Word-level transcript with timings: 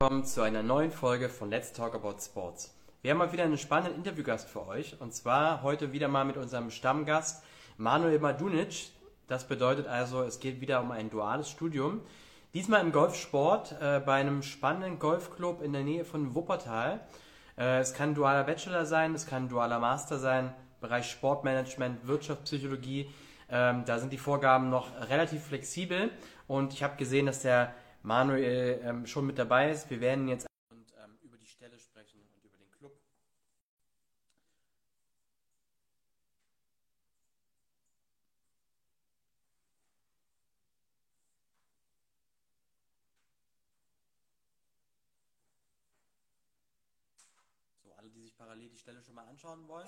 willkommen 0.00 0.24
zu 0.24 0.42
einer 0.42 0.62
neuen 0.62 0.92
Folge 0.92 1.28
von 1.28 1.50
Let's 1.50 1.72
Talk 1.72 1.96
About 1.96 2.20
Sports. 2.20 2.72
Wir 3.02 3.10
haben 3.10 3.18
mal 3.18 3.32
wieder 3.32 3.42
einen 3.42 3.58
spannenden 3.58 3.96
Interviewgast 3.96 4.48
für 4.48 4.64
euch 4.68 4.94
und 5.00 5.12
zwar 5.12 5.64
heute 5.64 5.92
wieder 5.92 6.06
mal 6.06 6.24
mit 6.24 6.36
unserem 6.36 6.70
Stammgast 6.70 7.42
Manuel 7.78 8.20
Madunic. 8.20 8.92
Das 9.26 9.48
bedeutet 9.48 9.88
also, 9.88 10.22
es 10.22 10.38
geht 10.38 10.60
wieder 10.60 10.82
um 10.82 10.92
ein 10.92 11.10
duales 11.10 11.50
Studium. 11.50 12.00
Diesmal 12.54 12.82
im 12.82 12.92
Golfsport 12.92 13.74
äh, 13.80 13.98
bei 13.98 14.20
einem 14.20 14.44
spannenden 14.44 15.00
Golfclub 15.00 15.62
in 15.62 15.72
der 15.72 15.82
Nähe 15.82 16.04
von 16.04 16.32
Wuppertal. 16.32 17.00
Äh, 17.58 17.80
es 17.80 17.92
kann 17.92 18.14
dualer 18.14 18.44
Bachelor 18.44 18.86
sein, 18.86 19.16
es 19.16 19.26
kann 19.26 19.48
dualer 19.48 19.80
Master 19.80 20.20
sein, 20.20 20.54
Bereich 20.80 21.10
Sportmanagement, 21.10 22.06
Wirtschaftspsychologie. 22.06 23.10
Ähm, 23.50 23.82
da 23.84 23.98
sind 23.98 24.12
die 24.12 24.18
Vorgaben 24.18 24.70
noch 24.70 24.92
relativ 25.10 25.42
flexibel 25.46 26.12
und 26.46 26.72
ich 26.72 26.84
habe 26.84 26.96
gesehen, 26.96 27.26
dass 27.26 27.42
der 27.42 27.74
Manuel 28.08 28.80
ähm, 28.82 29.06
schon 29.06 29.26
mit 29.26 29.38
dabei 29.38 29.70
ist. 29.70 29.88
Wir 29.90 30.00
werden 30.00 30.26
jetzt 30.28 30.46
und, 30.70 30.86
ähm, 31.04 31.18
über 31.22 31.36
die 31.36 31.46
Stelle 31.46 31.78
sprechen 31.78 32.22
und 32.34 32.42
über 32.42 32.56
den 32.56 32.70
Club. 32.70 32.92
So, 47.84 47.92
alle, 47.98 48.08
die 48.08 48.22
sich 48.22 48.34
parallel 48.38 48.70
die 48.70 48.78
Stelle 48.78 49.02
schon 49.02 49.16
mal 49.16 49.26
anschauen 49.28 49.68
wollen. 49.68 49.86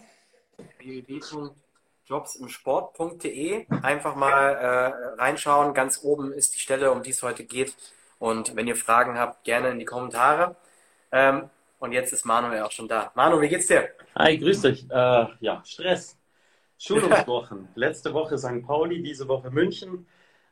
www.jobsimsport.de 0.76 3.66
einfach 3.82 4.14
mal 4.14 4.52
äh, 4.52 4.92
reinschauen. 5.22 5.72
Ganz 5.72 6.00
oben 6.02 6.34
ist 6.34 6.54
die 6.54 6.60
Stelle, 6.60 6.92
um 6.92 7.02
die 7.02 7.12
es 7.12 7.22
heute 7.22 7.44
geht. 7.44 7.74
Und 8.20 8.54
wenn 8.54 8.68
ihr 8.68 8.76
Fragen 8.76 9.18
habt, 9.18 9.44
gerne 9.44 9.70
in 9.70 9.78
die 9.78 9.86
Kommentare. 9.86 10.54
Ähm, 11.10 11.48
und 11.78 11.92
jetzt 11.92 12.12
ist 12.12 12.26
Manuel 12.26 12.62
auch 12.62 12.70
schon 12.70 12.86
da. 12.86 13.10
Manu, 13.14 13.40
wie 13.40 13.48
geht's 13.48 13.66
dir? 13.66 13.88
Hi, 14.14 14.36
grüß 14.36 14.60
dich. 14.60 14.84
Äh, 14.90 15.26
ja, 15.40 15.62
Stress. 15.64 16.18
Schulungswochen. 16.78 17.68
Letzte 17.74 18.12
Woche 18.12 18.36
St. 18.36 18.62
Pauli, 18.66 19.02
diese 19.02 19.26
Woche 19.26 19.50
München. 19.50 20.06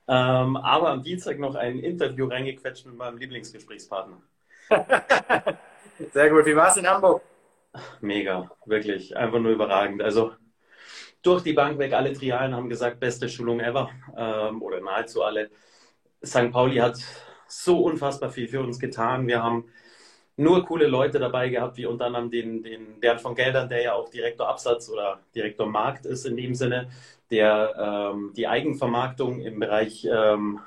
Ähm, 0.09 0.57
aber 0.57 0.89
am 0.89 1.03
Dienstag 1.03 1.39
noch 1.39 1.57
ein 1.57 1.79
Interview 1.79 2.27
reingequetscht 2.29 2.87
mit 2.87 2.97
meinem 2.97 3.19
Lieblingsgesprächspartner. 3.19 4.23
Sehr 6.13 6.31
gut. 6.31 6.47
Wie 6.47 6.57
war 6.57 6.71
es 6.71 6.79
in 6.79 6.89
Hamburg? 6.89 7.21
Mega, 8.01 8.51
wirklich. 8.65 9.15
Einfach 9.15 9.41
nur 9.41 9.53
überragend. 9.53 10.03
Also 10.03 10.33
durch 11.21 11.43
die 11.43 11.53
Bank 11.53 11.79
weg, 11.79 11.93
alle 11.93 12.15
Trialen 12.15 12.55
haben 12.55 12.71
gesagt, 12.71 12.99
beste 12.99 13.29
Schulung 13.29 13.61
ever. 13.61 13.91
Ähm, 14.17 14.63
oder 14.63 14.81
nahezu 14.81 15.23
alle. 15.23 15.51
St. 16.25 16.51
Pauli 16.51 16.77
hat 16.77 16.99
so 17.49 17.81
unfassbar 17.81 18.31
viel 18.31 18.49
für 18.49 18.61
uns 18.61 18.79
getan. 18.79 19.27
Wir 19.27 19.43
haben 19.43 19.65
nur 20.37 20.65
coole 20.65 20.87
Leute 20.87 21.19
dabei 21.19 21.49
gehabt, 21.49 21.77
wie 21.77 21.87
unter 21.87 22.07
anderem 22.07 22.31
den, 22.31 22.63
den 22.63 23.01
Bernd 23.01 23.21
von 23.21 23.35
Geldern, 23.35 23.69
der 23.69 23.83
ja 23.83 23.95
auch 23.95 24.09
Direktor 24.09 24.49
Absatz 24.49 24.89
oder 24.89 25.21
Direktor 25.35 25.67
Markt 25.67 26.07
ist 26.07 26.27
in 26.27 26.37
dem 26.37 26.55
Sinne, 26.55 26.89
der 27.31 28.13
ähm, 28.15 28.33
die 28.37 28.47
Eigenvermarktung 28.47 29.41
im 29.41 29.59
Bereich 29.59 30.07
ähm, 30.11 30.61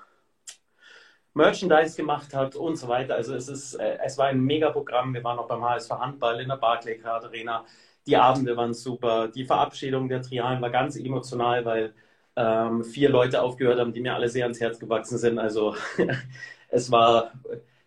Merchandise 1.34 1.96
gemacht 1.96 2.34
hat 2.34 2.56
und 2.56 2.76
so 2.76 2.88
weiter. 2.88 3.16
Also 3.16 3.34
es, 3.36 3.48
ist, 3.48 3.76
äh, 3.76 3.98
es 4.04 4.18
war 4.18 4.28
ein 4.28 4.42
Megaprogramm. 4.42 5.14
Wir 5.14 5.24
waren 5.24 5.40
auch 5.40 5.48
beim 5.48 5.64
HSV 5.64 5.92
Handball 5.92 6.40
in 6.42 6.50
der 6.50 6.58
Barclaycard 6.58 7.26
Arena. 7.26 7.66
Die 8.08 8.18
Abende 8.18 8.58
waren 8.58 8.74
super. 8.74 9.30
Die 9.30 9.46
Verabschiedung 9.46 10.10
der 10.10 10.22
Trialen 10.22 10.62
war 10.62 10.70
ganz 10.70 10.98
emotional, 10.98 11.64
weil 11.66 11.94
ähm, 12.36 12.84
vier 12.84 13.10
Leute 13.10 13.42
aufgehört 13.42 13.80
haben, 13.80 13.94
die 13.94 14.02
mir 14.02 14.16
alle 14.16 14.30
sehr 14.30 14.46
ans 14.46 14.60
Herz 14.60 14.80
gewachsen 14.80 15.18
sind. 15.18 15.40
Also 15.40 15.76
es 16.72 16.92
war 16.92 17.34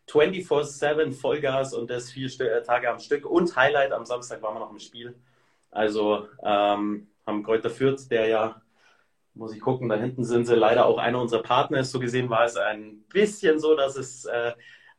24-7 0.08 1.12
Vollgas 1.12 1.74
und 1.74 1.90
das 1.90 2.10
vier 2.10 2.28
äh, 2.40 2.62
Tage 2.62 2.90
am 2.90 3.00
Stück. 3.00 3.26
Und 3.26 3.56
Highlight 3.56 3.92
am 3.92 4.04
Samstag 4.04 4.42
waren 4.42 4.54
wir 4.54 4.60
noch 4.60 4.70
im 4.70 4.78
Spiel. 4.78 5.14
Also 5.70 6.28
ähm, 6.42 7.08
haben 7.26 7.42
Kräuter 7.42 7.70
Fürth, 7.70 8.10
der 8.10 8.26
ja, 8.28 8.62
muss 9.34 9.54
ich 9.54 9.60
gucken, 9.60 9.88
da 9.88 9.96
hinten 9.96 10.24
sind 10.24 10.46
sie 10.46 10.54
leider 10.54 10.86
auch 10.86 10.98
einer 10.98 11.20
unserer 11.20 11.42
Partner. 11.42 11.82
So 11.82 11.98
gesehen 11.98 12.30
war 12.30 12.44
es 12.44 12.56
ein 12.56 13.02
bisschen 13.12 13.58
so, 13.58 13.74
dass 13.74 13.96
es 13.96 14.26
äh, 14.26 14.52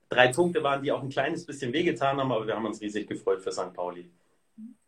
drei 0.10 0.30
Punkte 0.30 0.64
waren, 0.64 0.82
die 0.82 0.92
auch 0.92 1.02
ein 1.02 1.10
kleines 1.10 1.46
bisschen 1.46 1.72
wehgetan 1.72 2.20
haben, 2.20 2.32
aber 2.32 2.48
wir 2.48 2.56
haben 2.56 2.66
uns 2.66 2.82
riesig 2.82 3.08
gefreut 3.08 3.42
für 3.42 3.52
St. 3.52 3.74
Pauli. 3.74 4.10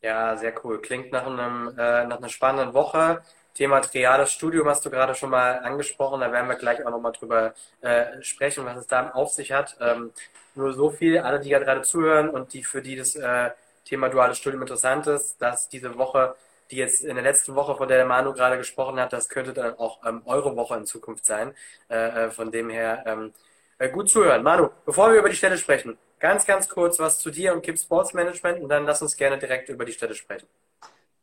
Ja, 0.01 0.35
sehr 0.37 0.53
cool. 0.63 0.81
Klingt 0.81 1.11
nach, 1.11 1.25
einem, 1.25 1.69
äh, 1.77 2.05
nach 2.07 2.17
einer 2.17 2.29
spannenden 2.29 2.73
Woche. 2.73 3.21
Thema 3.57 3.81
triades 3.81 4.31
Studium 4.31 4.67
hast 4.67 4.85
du 4.85 4.91
gerade 4.91 5.15
schon 5.15 5.31
mal 5.31 5.59
angesprochen. 5.59 6.21
Da 6.21 6.31
werden 6.31 6.47
wir 6.47 6.57
gleich 6.57 6.85
auch 6.85 6.91
nochmal 6.91 7.11
drüber 7.11 7.55
äh, 7.81 8.21
sprechen, 8.21 8.63
was 8.65 8.77
es 8.77 8.87
da 8.87 9.09
auf 9.09 9.31
sich 9.31 9.51
hat. 9.51 9.75
Ähm, 9.81 10.11
nur 10.53 10.73
so 10.73 10.91
viel, 10.91 11.17
alle, 11.17 11.39
die 11.39 11.49
gerade 11.49 11.81
zuhören 11.81 12.29
und 12.29 12.53
die 12.53 12.63
für 12.63 12.83
die 12.83 12.95
das 12.95 13.15
äh, 13.15 13.49
Thema 13.83 14.09
duales 14.09 14.37
Studium 14.37 14.61
interessant 14.61 15.07
ist, 15.07 15.41
dass 15.41 15.69
diese 15.69 15.97
Woche, 15.97 16.35
die 16.69 16.75
jetzt 16.75 17.03
in 17.03 17.15
der 17.15 17.23
letzten 17.23 17.55
Woche, 17.55 17.75
von 17.75 17.87
der 17.87 17.97
der 17.97 18.05
Manu 18.05 18.31
gerade 18.33 18.57
gesprochen 18.57 18.99
hat, 18.99 19.11
das 19.11 19.27
könnte 19.27 19.53
dann 19.53 19.73
auch 19.79 20.05
ähm, 20.05 20.21
eure 20.25 20.55
Woche 20.55 20.75
in 20.75 20.85
Zukunft 20.85 21.25
sein. 21.25 21.55
Äh, 21.89 22.25
äh 22.25 22.29
von 22.29 22.51
dem 22.51 22.69
her 22.69 23.03
ähm, 23.07 23.33
äh, 23.79 23.89
gut 23.89 24.07
zuhören. 24.07 24.43
Manu, 24.43 24.69
bevor 24.85 25.11
wir 25.11 25.17
über 25.17 25.29
die 25.29 25.35
Stelle 25.35 25.57
sprechen, 25.57 25.97
ganz, 26.19 26.45
ganz 26.45 26.69
kurz 26.69 26.99
was 26.99 27.17
zu 27.17 27.31
dir 27.31 27.53
und 27.53 27.63
Kip 27.63 27.79
Sports 27.79 28.13
Management 28.13 28.61
und 28.61 28.69
dann 28.69 28.85
lass 28.85 29.01
uns 29.01 29.17
gerne 29.17 29.39
direkt 29.39 29.69
über 29.69 29.83
die 29.83 29.93
Stelle 29.93 30.13
sprechen. 30.13 30.47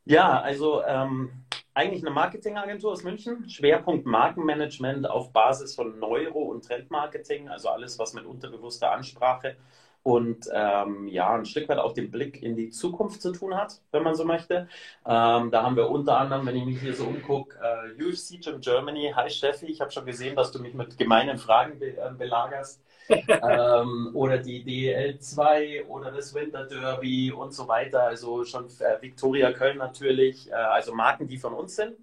Ja, 0.05 0.41
also 0.41 0.83
ähm, 0.85 1.31
eigentlich 1.75 2.03
eine 2.03 2.15
Marketingagentur 2.15 2.93
aus 2.93 3.03
München. 3.03 3.49
Schwerpunkt 3.49 4.07
Markenmanagement 4.07 5.11
auf 5.11 5.33
Basis 5.33 5.75
von 5.75 5.99
Neuro- 5.99 6.45
und 6.45 6.65
Trendmarketing, 6.65 7.49
also 7.49 7.69
alles, 7.69 7.99
was 7.99 8.15
mit 8.15 8.25
unterbewusster 8.25 8.93
Ansprache 8.93 9.57
und 10.05 10.51
ähm, 10.53 11.09
ja, 11.09 11.35
ein 11.35 11.47
Stück 11.47 11.67
weit 11.69 11.79
auch 11.79 11.95
den 11.95 12.11
Blick 12.11 12.43
in 12.43 12.57
die 12.57 12.69
Zukunft 12.69 13.23
zu 13.23 13.33
tun 13.33 13.57
hat, 13.57 13.81
wenn 13.91 14.03
man 14.03 14.15
so 14.15 14.27
möchte. 14.27 14.69
Ähm, 15.07 15.51
da 15.51 15.63
haben 15.63 15.77
wir 15.77 15.89
unter 15.89 16.19
anderem, 16.19 16.47
wenn 16.47 16.57
ich 16.57 16.67
mich 16.67 16.81
hier 16.81 16.95
so 16.95 17.05
umgucke, 17.07 17.59
äh, 17.59 18.05
UFC 18.05 18.39
Gym 18.39 18.61
Germany. 18.61 19.15
Hi 19.17 19.31
Steffi, 19.31 19.65
ich 19.67 19.81
habe 19.81 19.91
schon 19.91 20.05
gesehen, 20.05 20.37
dass 20.37 20.53
du 20.53 20.61
mich 20.61 20.75
mit 20.75 20.99
gemeinen 20.99 21.39
Fragen 21.39 21.79
be 21.79 21.97
äh, 21.97 22.13
belagerst. 22.17 22.83
ähm, 23.09 24.11
oder 24.15 24.39
die 24.39 24.63
DL 24.63 25.19
2 25.19 25.87
oder 25.89 26.11
das 26.11 26.35
Winter 26.35 26.67
Derby 26.67 27.33
und 27.33 27.53
so 27.55 27.67
weiter. 27.67 28.03
Also 28.03 28.45
schon 28.45 28.67
äh, 28.81 29.01
Victoria 29.01 29.53
Köln 29.53 29.79
natürlich, 29.79 30.51
äh, 30.51 30.55
also 30.55 30.95
Marken, 30.95 31.27
die 31.27 31.39
von 31.39 31.55
uns 31.55 31.77
sind. 31.77 31.97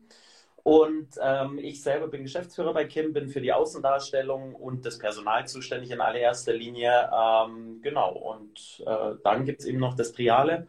Und 0.63 1.09
ähm, 1.21 1.57
ich 1.57 1.81
selber 1.81 2.07
bin 2.07 2.23
Geschäftsführer 2.23 2.73
bei 2.73 2.85
Kim, 2.85 3.13
bin 3.13 3.29
für 3.29 3.41
die 3.41 3.51
Außendarstellung 3.51 4.53
und 4.53 4.85
das 4.85 4.99
Personal 4.99 5.47
zuständig 5.47 5.89
in 5.91 6.01
allererster 6.01 6.53
Linie. 6.53 7.09
Ähm, 7.11 7.81
genau, 7.81 8.13
und 8.13 8.83
äh, 8.85 9.15
dann 9.23 9.45
gibt 9.45 9.61
es 9.61 9.65
eben 9.65 9.79
noch 9.79 9.95
das 9.95 10.11
Triale, 10.11 10.67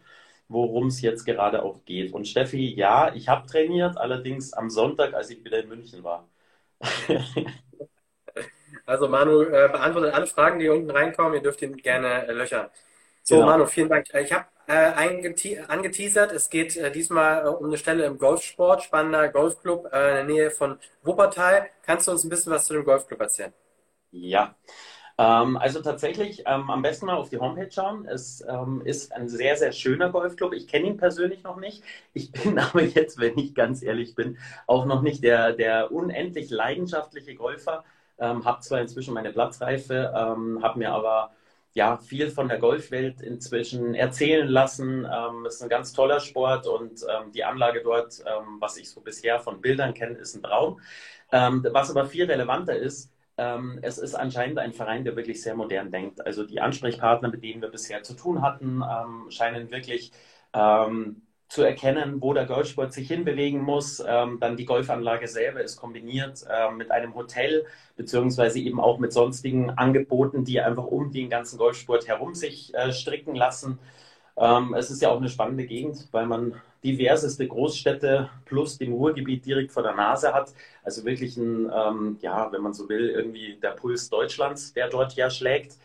worum 0.49 0.87
es 0.87 1.03
jetzt 1.03 1.25
gerade 1.25 1.63
auch 1.63 1.85
geht. 1.85 2.13
Und 2.15 2.27
Steffi, 2.27 2.75
ja, 2.75 3.15
ich 3.15 3.29
habe 3.29 3.47
trainiert, 3.47 3.99
allerdings 3.99 4.55
am 4.55 4.71
Sonntag, 4.71 5.13
als 5.15 5.31
ich 5.31 5.45
wieder 5.45 5.61
in 5.61 5.69
München 5.69 6.03
war. 6.05 6.27
also 8.87 9.09
Manu 9.09 9.43
äh, 9.43 9.69
beantwortet 9.71 10.15
alle 10.15 10.27
Fragen, 10.27 10.59
die 10.59 10.69
unten 10.69 10.91
reinkommen. 10.91 11.35
Ihr 11.35 11.43
dürft 11.43 11.61
ihn 11.63 11.77
gerne 11.77 12.27
äh, 12.27 12.33
löchern. 12.33 12.69
So, 13.23 13.37
genau. 13.37 13.47
Manu, 13.47 13.67
vielen 13.67 13.89
Dank. 13.89 14.07
Ich 14.15 14.33
habe 14.33 14.47
äh, 14.73 15.63
angeteasert. 15.69 16.33
Es 16.33 16.49
geht 16.49 16.77
äh, 16.77 16.91
diesmal 16.91 17.45
äh, 17.45 17.49
um 17.49 17.67
eine 17.67 17.77
Stelle 17.77 18.05
im 18.07 18.19
Golfsport, 18.19 18.83
spannender 18.83 19.29
Golfclub 19.29 19.93
äh, 19.93 20.09
in 20.09 20.15
der 20.15 20.25
Nähe 20.25 20.51
von 20.51 20.79
Wuppertal. 21.03 21.67
Kannst 21.83 22.09
du 22.09 22.13
uns 22.13 22.25
ein 22.25 22.31
bisschen 22.31 22.53
was 22.53 22.65
zu 22.65 22.73
dem 22.73 22.85
Golfclub 22.85 23.21
erzählen? 23.21 23.53
Ja. 24.11 24.55
Ähm, 25.19 25.59
also 25.59 25.83
tatsächlich 25.83 26.45
ähm, 26.47 26.71
am 26.71 26.81
besten 26.81 27.07
mal 27.07 27.17
auf 27.17 27.29
die 27.29 27.39
Homepage 27.39 27.71
schauen. 27.71 28.07
Es 28.07 28.43
ähm, 28.49 28.83
ist 28.85 29.13
ein 29.13 29.29
sehr, 29.29 29.57
sehr 29.57 29.73
schöner 29.73 30.11
Golfclub. 30.11 30.55
Ich 30.55 30.69
kenne 30.69 30.87
ihn 30.87 30.97
persönlich 30.97 31.43
noch 31.43 31.57
nicht. 31.59 31.83
Ich 32.15 32.33
bin 32.33 32.59
aber 32.59 32.83
jetzt, 32.83 33.19
wenn 33.19 33.37
ich 33.39 33.55
ganz 33.55 33.83
ehrlich 33.83 34.15
bin, 34.15 34.39
auch 34.67 34.87
noch 34.87 35.03
nicht 35.03 35.23
der, 35.23 35.53
der 35.53 35.93
unendlich 35.93 36.51
leidenschaftliche 36.51 37.35
Golfer. 37.35 37.85
Ähm, 38.19 38.45
habe 38.45 38.61
zwar 38.61 38.81
inzwischen 38.81 39.15
meine 39.15 39.33
Platzreife, 39.33 40.13
ähm, 40.17 40.63
habe 40.63 40.79
mir 40.79 40.93
aber 40.93 41.33
ja, 41.75 41.97
viel 41.99 42.31
von 42.31 42.49
der 42.49 42.59
Golfwelt 42.59 43.23
inzwischen 43.23 43.95
erzählen 43.95 44.47
lassen. 44.49 45.07
Ähm, 45.11 45.47
es 45.47 45.57
ist 45.57 45.63
ein 45.63 45.69
ganz 45.69 45.93
toller 45.93 46.21
Sport 46.21 46.67
und 46.67 47.03
ähm, 47.09 47.33
die 47.33 47.45
Anlage 47.45 47.83
dort, 47.83 48.21
ähm, 48.27 48.59
was 48.61 48.77
ich 48.77 48.91
so 48.91 49.01
bisher 49.01 49.41
von 49.41 49.61
Bildern 49.61 49.95
kenne, 49.95 50.19
ist 50.19 50.35
ein 50.35 50.43
Traum. 50.43 50.81
Ähm, 51.33 51.67
was 51.73 51.91
aber 51.91 52.07
viel 52.07 52.27
relevanter 52.27 52.77
ist, 52.77 53.11
ähm, 53.39 53.79
es 53.83 53.99
ist 53.99 54.15
anscheinend 54.15 54.59
ein 54.59 54.73
Verein, 54.75 55.05
der 55.05 55.17
wirklich 55.17 55.43
sehr 55.43 55.55
modern 55.55 55.91
denkt. 55.91 56.25
Also 56.27 56.45
die 56.45 56.61
Ansprechpartner, 56.61 57.29
mit 57.31 57.43
denen 57.43 57.63
wir 57.63 57.71
bisher 57.71 58.03
zu 58.03 58.15
tun 58.15 58.43
hatten, 58.43 58.83
ähm, 58.83 59.31
scheinen 59.31 59.71
wirklich 59.71 60.13
zu 61.53 61.63
erkennen, 61.63 62.23
wo 62.23 62.33
der 62.33 62.47
Golfsport 62.47 62.95
sich 62.95 63.09
hinbewegen 63.09 63.61
muss. 63.61 64.03
Ähm, 64.07 64.39
dann 64.41 64.57
die 64.57 64.65
Golfanlage 64.65 65.29
selber 65.29 65.61
ist 65.61 65.77
kombiniert 65.77 66.47
äh, 66.49 66.71
mit 66.71 66.91
einem 66.91 67.15
Hotel, 67.15 67.67
beziehungsweise 67.95 68.59
eben 68.59 68.81
auch 68.81 68.99
mit 68.99 69.13
sonstigen 69.13 69.69
Angeboten, 69.69 70.47
die 70.47 70.63
einfach 70.63 70.87
um 70.87 71.13
den 71.13 71.29
ganzen 71.29 71.59
Golfsport 71.59 72.09
herum 72.09 72.35
sich 72.35 72.75
äh, 72.75 72.91
stricken 72.91 73.35
lassen. 73.35 73.79
Ähm, 74.39 74.73
es 74.73 74.91
ist 74.91 75.03
ja 75.03 75.11
auch 75.11 75.19
eine 75.19 75.29
spannende 75.29 75.67
Gegend, 75.67 76.09
weil 76.11 76.25
man 76.25 76.55
diverseste 76.83 77.47
Großstädte 77.47 78.31
plus 78.47 78.79
dem 78.79 78.95
Ruhrgebiet 78.95 79.45
direkt 79.45 79.73
vor 79.73 79.83
der 79.83 79.95
Nase 79.95 80.33
hat. 80.33 80.55
Also 80.83 81.05
wirklich 81.05 81.37
ein, 81.37 81.71
ähm, 81.71 82.17
ja, 82.23 82.51
wenn 82.51 82.63
man 82.63 82.73
so 82.73 82.89
will, 82.89 83.11
irgendwie 83.11 83.59
der 83.63 83.73
Puls 83.73 84.09
Deutschlands, 84.09 84.73
der 84.73 84.89
dort 84.89 85.13
ja 85.17 85.29
schlägt. 85.29 85.77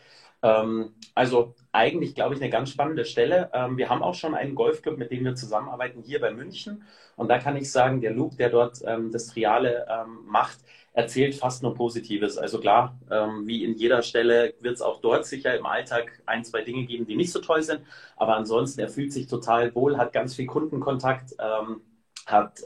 Ähm, 0.42 0.94
also 1.14 1.54
eigentlich, 1.72 2.14
glaube 2.14 2.34
ich, 2.34 2.40
eine 2.40 2.50
ganz 2.50 2.70
spannende 2.70 3.04
Stelle. 3.04 3.50
Ähm, 3.52 3.76
wir 3.76 3.88
haben 3.88 4.02
auch 4.02 4.14
schon 4.14 4.34
einen 4.34 4.54
Golfclub, 4.54 4.98
mit 4.98 5.10
dem 5.10 5.24
wir 5.24 5.34
zusammenarbeiten, 5.34 6.02
hier 6.02 6.20
bei 6.20 6.30
München. 6.30 6.84
Und 7.16 7.28
da 7.28 7.38
kann 7.38 7.56
ich 7.56 7.70
sagen, 7.70 8.00
der 8.00 8.12
Luke, 8.12 8.36
der 8.36 8.50
dort 8.50 8.80
ähm, 8.84 9.10
das 9.10 9.26
Triale 9.26 9.86
ähm, 9.90 10.20
macht, 10.26 10.58
erzählt 10.92 11.34
fast 11.34 11.62
nur 11.62 11.74
Positives. 11.74 12.38
Also 12.38 12.60
klar, 12.60 12.98
ähm, 13.10 13.46
wie 13.46 13.64
in 13.64 13.74
jeder 13.74 14.02
Stelle 14.02 14.54
wird 14.60 14.76
es 14.76 14.82
auch 14.82 15.00
dort 15.00 15.26
sicher 15.26 15.56
im 15.56 15.66
Alltag 15.66 16.22
ein, 16.26 16.44
zwei 16.44 16.62
Dinge 16.62 16.84
geben, 16.86 17.06
die 17.06 17.16
nicht 17.16 17.32
so 17.32 17.40
toll 17.40 17.62
sind. 17.62 17.82
Aber 18.16 18.36
ansonsten, 18.36 18.80
er 18.80 18.88
fühlt 18.88 19.12
sich 19.12 19.26
total 19.26 19.74
wohl, 19.74 19.96
hat 19.98 20.12
ganz 20.12 20.34
viel 20.34 20.46
Kundenkontakt, 20.46 21.34
ähm, 21.38 21.82
hat 22.26 22.62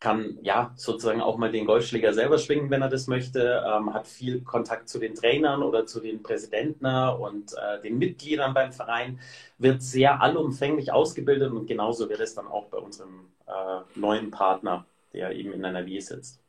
kann 0.00 0.38
ja 0.42 0.72
sozusagen 0.76 1.20
auch 1.20 1.38
mal 1.38 1.50
den 1.50 1.66
Golfschläger 1.66 2.12
selber 2.12 2.38
schwingen, 2.38 2.70
wenn 2.70 2.82
er 2.82 2.88
das 2.88 3.08
möchte, 3.08 3.64
ähm, 3.66 3.92
hat 3.92 4.06
viel 4.06 4.42
Kontakt 4.42 4.88
zu 4.88 4.98
den 4.98 5.14
Trainern 5.14 5.62
oder 5.62 5.86
zu 5.86 6.00
den 6.00 6.22
Präsidenten 6.22 6.86
und 6.86 7.54
äh, 7.54 7.82
den 7.82 7.98
Mitgliedern 7.98 8.54
beim 8.54 8.72
Verein, 8.72 9.18
wird 9.58 9.82
sehr 9.82 10.22
allumfänglich 10.22 10.92
ausgebildet 10.92 11.50
und 11.50 11.66
genauso 11.66 12.08
wird 12.08 12.20
es 12.20 12.34
dann 12.34 12.46
auch 12.46 12.66
bei 12.66 12.78
unserem 12.78 13.26
äh, 13.46 13.98
neuen 13.98 14.30
Partner, 14.30 14.86
der 15.12 15.32
eben 15.32 15.52
in 15.52 15.64
einer 15.64 15.84
W 15.84 15.98
sitzt. 15.98 16.40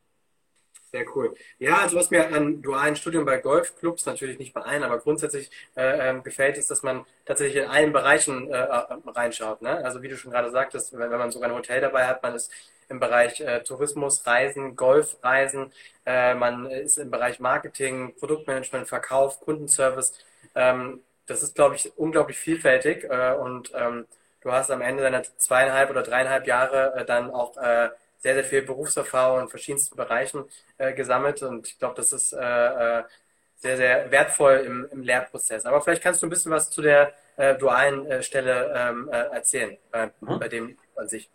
Sehr 0.92 1.04
cool. 1.14 1.34
Ja, 1.58 1.78
also 1.78 1.96
was 1.96 2.10
mir 2.10 2.32
an 2.34 2.62
dualen 2.62 2.96
Studium 2.96 3.24
bei 3.24 3.38
Golfclubs, 3.38 4.06
natürlich 4.06 4.40
nicht 4.40 4.52
bei 4.52 4.62
allen, 4.62 4.82
aber 4.82 4.98
grundsätzlich 4.98 5.48
äh, 5.76 6.10
ähm, 6.10 6.24
gefällt, 6.24 6.58
ist, 6.58 6.70
dass 6.70 6.82
man 6.82 7.04
tatsächlich 7.24 7.62
in 7.62 7.70
allen 7.70 7.92
Bereichen 7.92 8.48
äh, 8.48 8.56
äh, 8.56 8.96
reinschaut. 9.06 9.62
Ne? 9.62 9.70
Also 9.84 10.02
wie 10.02 10.08
du 10.08 10.16
schon 10.16 10.32
gerade 10.32 10.50
sagtest, 10.50 10.92
wenn, 10.92 11.10
wenn, 11.10 11.18
man 11.18 11.30
sogar 11.30 11.48
ein 11.48 11.54
Hotel 11.54 11.80
dabei 11.80 12.06
hat, 12.06 12.22
man 12.24 12.34
ist 12.34 12.50
im 12.90 13.00
Bereich 13.00 13.40
äh, 13.40 13.62
Tourismus, 13.62 14.26
Reisen, 14.26 14.76
Golfreisen, 14.76 15.72
äh, 16.04 16.34
man 16.34 16.66
ist 16.66 16.98
im 16.98 17.10
Bereich 17.10 17.40
Marketing, 17.40 18.14
Produktmanagement, 18.18 18.88
Verkauf, 18.88 19.40
Kundenservice. 19.40 20.12
Ähm, 20.54 21.00
das 21.26 21.42
ist, 21.42 21.54
glaube 21.54 21.76
ich, 21.76 21.96
unglaublich 21.96 22.38
vielfältig 22.38 23.04
äh, 23.04 23.32
und 23.32 23.72
ähm, 23.74 24.06
du 24.42 24.52
hast 24.52 24.70
am 24.70 24.82
Ende 24.82 25.02
deiner 25.02 25.22
zweieinhalb 25.22 25.90
oder 25.90 26.02
dreieinhalb 26.02 26.46
Jahre 26.46 27.04
dann 27.06 27.30
auch 27.30 27.54
sehr, 28.20 28.34
sehr 28.34 28.44
viel 28.44 28.62
Berufserfahrung 28.62 29.40
in 29.40 29.48
verschiedensten 29.48 29.96
Bereichen 29.96 30.44
äh, 30.78 30.92
gesammelt 30.92 31.42
und 31.42 31.66
ich 31.66 31.78
glaube, 31.78 31.94
das 31.96 32.12
ist 32.12 32.32
äh, 32.32 32.38
äh, 32.98 33.02
sehr, 33.56 33.76
sehr 33.76 34.10
wertvoll 34.10 34.62
im, 34.66 34.88
im, 34.90 35.02
Lehrprozess. 35.02 35.66
Aber 35.66 35.80
vielleicht 35.80 36.02
kannst 36.02 36.22
du 36.22 36.26
ein 36.26 36.30
bisschen 36.30 36.52
was 36.52 36.70
zu 36.70 36.82
der 36.82 37.12
äh, 37.36 37.56
dualen 37.56 38.06
äh, 38.06 38.22
Stelle 38.22 38.72
ähm, 38.74 39.08
äh, 39.10 39.34
erzählen, 39.34 39.76
mhm. 40.20 40.38
bei 40.38 40.48
dem 40.48 40.78
an 40.96 41.08
sich. 41.08 41.30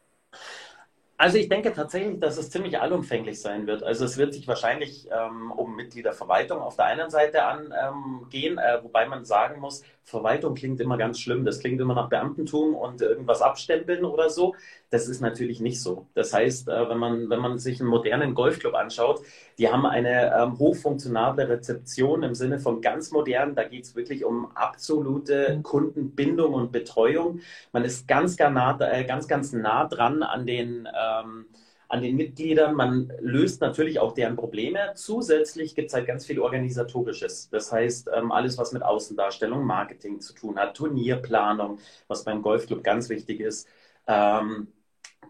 Also 1.17 1.37
ich 1.37 1.47
denke 1.47 1.71
tatsächlich, 1.71 2.19
dass 2.19 2.37
es 2.37 2.49
ziemlich 2.49 2.79
allumfänglich 2.79 3.39
sein 3.39 3.67
wird. 3.67 3.83
Also 3.83 4.03
es 4.03 4.17
wird 4.17 4.33
sich 4.33 4.47
wahrscheinlich 4.49 5.07
ähm, 5.11 5.49
um 5.51 5.75
Mitgliederverwaltung 5.75 6.59
auf 6.59 6.75
der 6.75 6.85
einen 6.85 7.09
Seite 7.09 7.43
angehen, 7.45 8.59
ähm, 8.61 8.79
wobei 8.83 9.05
man 9.07 9.23
sagen 9.23 9.61
muss, 9.61 9.83
Verwaltung 10.05 10.53
klingt 10.53 10.79
immer 10.81 10.97
ganz 10.97 11.19
schlimm. 11.19 11.45
Das 11.45 11.59
klingt 11.59 11.81
immer 11.81 11.95
nach 11.95 12.09
Beamtentum 12.09 12.75
und 12.75 13.01
irgendwas 13.01 13.41
abstempeln 13.41 14.05
oder 14.05 14.29
so. 14.29 14.55
Das 14.91 15.07
ist 15.07 15.19
natürlich 15.19 15.61
nicht 15.61 15.81
so. 15.81 16.05
Das 16.13 16.31
heißt, 16.31 16.67
äh, 16.67 16.89
wenn 16.89 16.99
man, 16.99 17.29
wenn 17.29 17.39
man 17.39 17.57
sich 17.57 17.79
einen 17.79 17.89
modernen 17.89 18.35
Golfclub 18.35 18.75
anschaut, 18.75 19.21
die 19.57 19.69
haben 19.69 19.85
eine 19.85 20.35
ähm, 20.37 20.59
hochfunktionable 20.59 21.49
Rezeption 21.49 22.21
im 22.21 22.35
Sinne 22.35 22.59
von 22.59 22.81
ganz 22.81 23.11
modern. 23.11 23.55
Da 23.55 23.63
geht 23.63 23.85
es 23.85 23.95
wirklich 23.95 24.25
um 24.25 24.51
absolute 24.53 25.59
Kundenbindung 25.63 26.53
und 26.53 26.71
Betreuung. 26.71 27.39
Man 27.71 27.83
ist 27.83 28.07
ganz, 28.07 28.37
ganz 28.37 28.53
nah, 28.53 28.77
äh, 28.81 29.05
ganz, 29.05 29.27
ganz 29.27 29.53
nah 29.53 29.85
dran 29.85 30.21
an 30.21 30.45
den 30.45 30.87
ähm, 31.23 31.45
an 31.87 32.01
den 32.01 32.15
Mitgliedern. 32.15 32.75
Man 32.75 33.11
löst 33.19 33.61
natürlich 33.61 33.99
auch 33.99 34.13
deren 34.13 34.35
Probleme. 34.35 34.93
Zusätzlich 34.95 35.75
gibt 35.75 35.89
es 35.89 35.93
halt 35.93 36.07
ganz 36.07 36.25
viel 36.25 36.39
Organisatorisches. 36.39 37.49
Das 37.49 37.71
heißt, 37.71 38.09
ähm, 38.13 38.31
alles, 38.31 38.57
was 38.57 38.71
mit 38.73 38.83
Außendarstellung, 38.83 39.63
Marketing 39.65 40.19
zu 40.19 40.33
tun 40.33 40.57
hat, 40.57 40.75
Turnierplanung, 40.75 41.79
was 42.07 42.23
beim 42.23 42.41
Golfclub 42.41 42.83
ganz 42.83 43.09
wichtig 43.09 43.39
ist. 43.39 43.67
Ähm, 44.07 44.67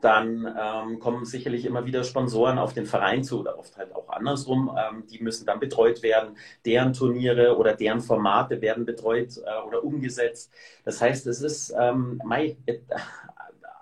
dann 0.01 0.45
ähm, 0.59 0.99
kommen 0.99 1.25
sicherlich 1.25 1.65
immer 1.65 1.85
wieder 1.85 2.03
Sponsoren 2.03 2.57
auf 2.59 2.73
den 2.73 2.85
Verein 2.85 3.23
zu 3.23 3.39
oder 3.39 3.57
oft 3.57 3.77
halt 3.77 3.95
auch 3.95 4.09
andersrum. 4.09 4.75
Ähm, 4.77 5.05
die 5.07 5.21
müssen 5.23 5.45
dann 5.45 5.59
betreut 5.59 6.03
werden. 6.03 6.37
Deren 6.65 6.93
Turniere 6.93 7.57
oder 7.57 7.73
deren 7.73 8.01
Formate 8.01 8.61
werden 8.61 8.85
betreut 8.85 9.37
äh, 9.37 9.67
oder 9.67 9.83
umgesetzt. 9.83 10.51
Das 10.83 11.01
heißt, 11.01 11.27
es 11.27 11.41
ist 11.41 11.73
ähm, 11.77 12.21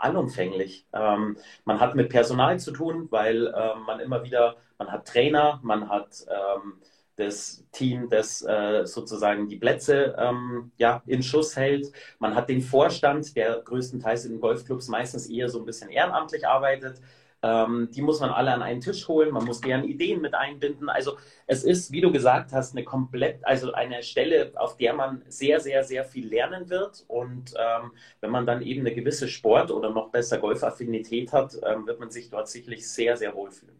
allumfänglich. 0.03 0.85
Ähm, 0.93 1.37
man 1.65 1.79
hat 1.79 1.95
mit 1.95 2.09
Personal 2.09 2.59
zu 2.59 2.71
tun, 2.71 3.07
weil 3.09 3.47
äh, 3.47 3.75
man 3.85 3.99
immer 3.99 4.23
wieder, 4.23 4.57
man 4.77 4.91
hat 4.91 5.07
Trainer, 5.07 5.59
man 5.63 5.89
hat 5.89 6.25
ähm, 6.27 6.73
das 7.15 7.63
Team, 7.71 8.09
das 8.09 8.41
äh, 8.41 8.85
sozusagen 8.85 9.47
die 9.47 9.57
Plätze 9.57 10.15
ähm, 10.17 10.71
ja, 10.77 11.03
in 11.05 11.23
Schuss 11.23 11.55
hält. 11.55 11.91
Man 12.19 12.35
hat 12.35 12.49
den 12.49 12.61
Vorstand, 12.61 13.35
der 13.35 13.61
größtenteils 13.61 14.25
in 14.25 14.39
Golfclubs 14.39 14.87
meistens 14.87 15.29
eher 15.29 15.49
so 15.49 15.59
ein 15.59 15.65
bisschen 15.65 15.89
ehrenamtlich 15.89 16.47
arbeitet. 16.47 16.99
Ähm, 17.43 17.89
die 17.91 18.01
muss 18.01 18.21
man 18.21 18.29
alle 18.31 18.53
an 18.53 18.61
einen 18.63 18.81
Tisch 18.81 19.07
holen. 19.07 19.31
Man 19.31 19.45
muss 19.45 19.61
deren 19.61 19.83
Ideen 19.83 20.21
mit 20.21 20.33
einbinden. 20.33 20.89
Also 20.89 21.17
es 21.45 21.63
ist, 21.65 21.91
wie 21.91 22.01
du 22.01 22.11
gesagt 22.11 22.53
hast, 22.53 22.73
eine 22.73 22.85
komplett, 22.85 23.45
also 23.45 23.73
eine 23.73 24.01
Stelle, 24.01 24.53
auf 24.55 24.77
der 24.77 24.93
man 24.93 25.23
sehr, 25.27 25.59
sehr, 25.59 25.83
sehr 25.83 26.05
viel 26.05 26.27
lernen 26.27 26.69
wird. 26.69 27.03
Und 27.07 27.53
ähm, 27.59 27.91
wenn 28.21 28.31
man 28.31 28.45
dann 28.45 28.61
eben 28.61 28.81
eine 28.81 28.95
gewisse 28.95 29.27
Sport- 29.27 29.71
oder 29.71 29.89
noch 29.91 30.09
besser 30.09 30.37
Golfaffinität 30.39 31.33
hat, 31.33 31.57
ähm, 31.65 31.85
wird 31.85 31.99
man 31.99 32.09
sich 32.09 32.29
dort 32.29 32.47
sicherlich 32.47 32.89
sehr, 32.89 33.17
sehr 33.17 33.35
wohlfühlen. 33.35 33.77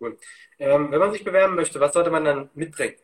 Cool. 0.00 0.16
Ähm, 0.58 0.90
wenn 0.90 1.00
man 1.00 1.12
sich 1.12 1.24
bewerben 1.24 1.54
möchte, 1.54 1.80
was 1.80 1.92
sollte 1.92 2.10
man 2.10 2.24
dann 2.24 2.50
mitbringen? 2.54 2.96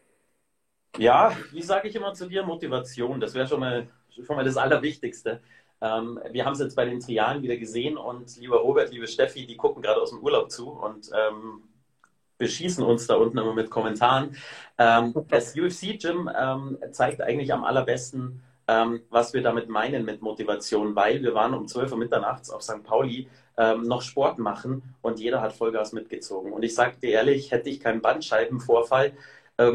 Ja, 0.97 1.37
wie 1.51 1.63
sage 1.63 1.89
ich 1.89 1.97
immer 1.97 2.15
zu 2.15 2.29
dir, 2.29 2.45
Motivation. 2.45 3.21
Das 3.21 3.35
wäre 3.35 3.47
schon 3.49 3.61
mal, 3.61 3.89
schon 4.25 4.37
mal 4.37 4.45
das 4.45 4.57
Allerwichtigste. 4.57 5.41
Ähm, 5.81 6.19
wir 6.31 6.45
haben 6.45 6.55
es 6.55 6.61
jetzt 6.61 6.77
bei 6.77 6.85
den 6.85 7.01
Trialen 7.01 7.43
wieder 7.43 7.57
gesehen 7.57 7.97
und 7.97 8.37
lieber 8.37 8.59
Robert, 8.59 8.91
liebe 8.93 9.07
Steffi, 9.07 9.47
die 9.47 9.57
gucken 9.57 9.83
gerade 9.83 10.01
aus 10.01 10.11
dem 10.11 10.21
Urlaub 10.21 10.51
zu 10.51 10.71
und 10.71 11.11
ähm, 11.15 11.63
beschießen 12.39 12.85
uns 12.85 13.07
da 13.07 13.17
unten 13.17 13.39
immer 13.39 13.55
mit 13.55 13.71
Kommentaren. 13.71 14.37
Ähm, 14.79 15.15
das 15.29 15.57
UFC-Gym 15.57 16.31
ähm, 16.37 16.79
zeigt 16.93 17.21
eigentlich 17.21 17.53
am 17.53 17.65
allerbesten, 17.65 18.43
ähm, 18.67 19.03
was 19.11 19.35
wir 19.35 19.43
damit 19.43 19.69
meinen 19.69 20.05
mit 20.05 20.23
Motivation, 20.23 20.97
weil 20.97 21.23
wir 21.23 21.35
waren 21.35 21.55
um 21.55 21.69
12 21.69 21.93
Uhr 21.93 21.99
mitternachts 21.99 22.51
auf 22.51 22.63
St. 22.63 22.83
Pauli 22.83 23.29
ähm, 23.57 23.83
noch 23.83 24.03
Sport 24.03 24.39
machen 24.39 24.95
und 25.03 25.21
jeder 25.21 25.41
hat 25.41 25.53
Vollgas 25.53 25.93
mitgezogen. 25.93 26.53
Und 26.53 26.63
ich 26.63 26.75
dir 27.01 27.11
ehrlich, 27.11 27.53
hätte 27.53 27.69
ich 27.69 27.81
keinen 27.81 28.01
Bandscheibenvorfall, 28.01 29.13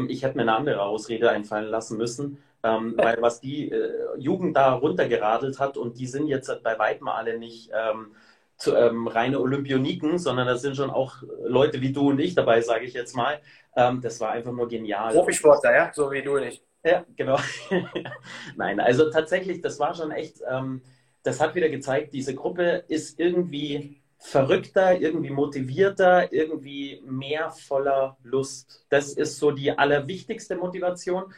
ich 0.08 0.22
hätte 0.22 0.36
mir 0.36 0.42
eine 0.42 0.54
andere 0.54 0.82
Ausrede 0.82 1.30
einfallen 1.30 1.70
lassen 1.70 1.96
müssen 1.96 2.42
ähm, 2.62 2.94
weil 2.98 3.20
was 3.20 3.40
die 3.40 3.70
äh, 3.70 4.18
Jugend 4.18 4.56
da 4.56 4.72
runtergeradelt 4.72 5.58
hat 5.58 5.76
und 5.76 5.98
die 5.98 6.06
sind 6.06 6.26
jetzt 6.26 6.50
bei 6.62 6.78
weitem 6.78 7.08
alle 7.08 7.38
nicht 7.38 7.70
ähm, 7.74 8.14
zu, 8.56 8.76
ähm, 8.76 9.08
reine 9.08 9.40
Olympioniken, 9.40 10.18
sondern 10.18 10.46
da 10.46 10.56
sind 10.56 10.76
schon 10.76 10.90
auch 10.90 11.22
Leute 11.42 11.80
wie 11.80 11.92
du 11.92 12.10
und 12.10 12.20
ich 12.20 12.34
dabei, 12.34 12.60
sage 12.60 12.84
ich 12.84 12.92
jetzt 12.92 13.16
mal. 13.16 13.40
Ähm, 13.74 14.00
das 14.02 14.20
war 14.20 14.32
einfach 14.32 14.52
nur 14.52 14.68
genial. 14.68 15.14
Profisportler, 15.14 15.74
ja, 15.74 15.90
so 15.94 16.10
wie 16.10 16.22
du 16.22 16.36
und 16.36 16.44
ich. 16.44 16.62
Ja, 16.84 17.04
genau. 17.16 17.38
Nein, 18.56 18.80
also 18.80 19.10
tatsächlich, 19.10 19.60
das 19.60 19.78
war 19.78 19.94
schon 19.94 20.10
echt, 20.10 20.40
ähm, 20.48 20.82
das 21.22 21.40
hat 21.40 21.54
wieder 21.54 21.68
gezeigt, 21.68 22.14
diese 22.14 22.34
Gruppe 22.34 22.84
ist 22.88 23.18
irgendwie 23.18 24.00
verrückter, 24.18 25.00
irgendwie 25.00 25.30
motivierter, 25.30 26.32
irgendwie 26.32 27.02
mehr 27.06 27.50
voller 27.50 28.18
Lust. 28.22 28.84
Das 28.90 29.12
ist 29.14 29.38
so 29.38 29.50
die 29.50 29.76
allerwichtigste 29.76 30.56
Motivation. 30.56 31.32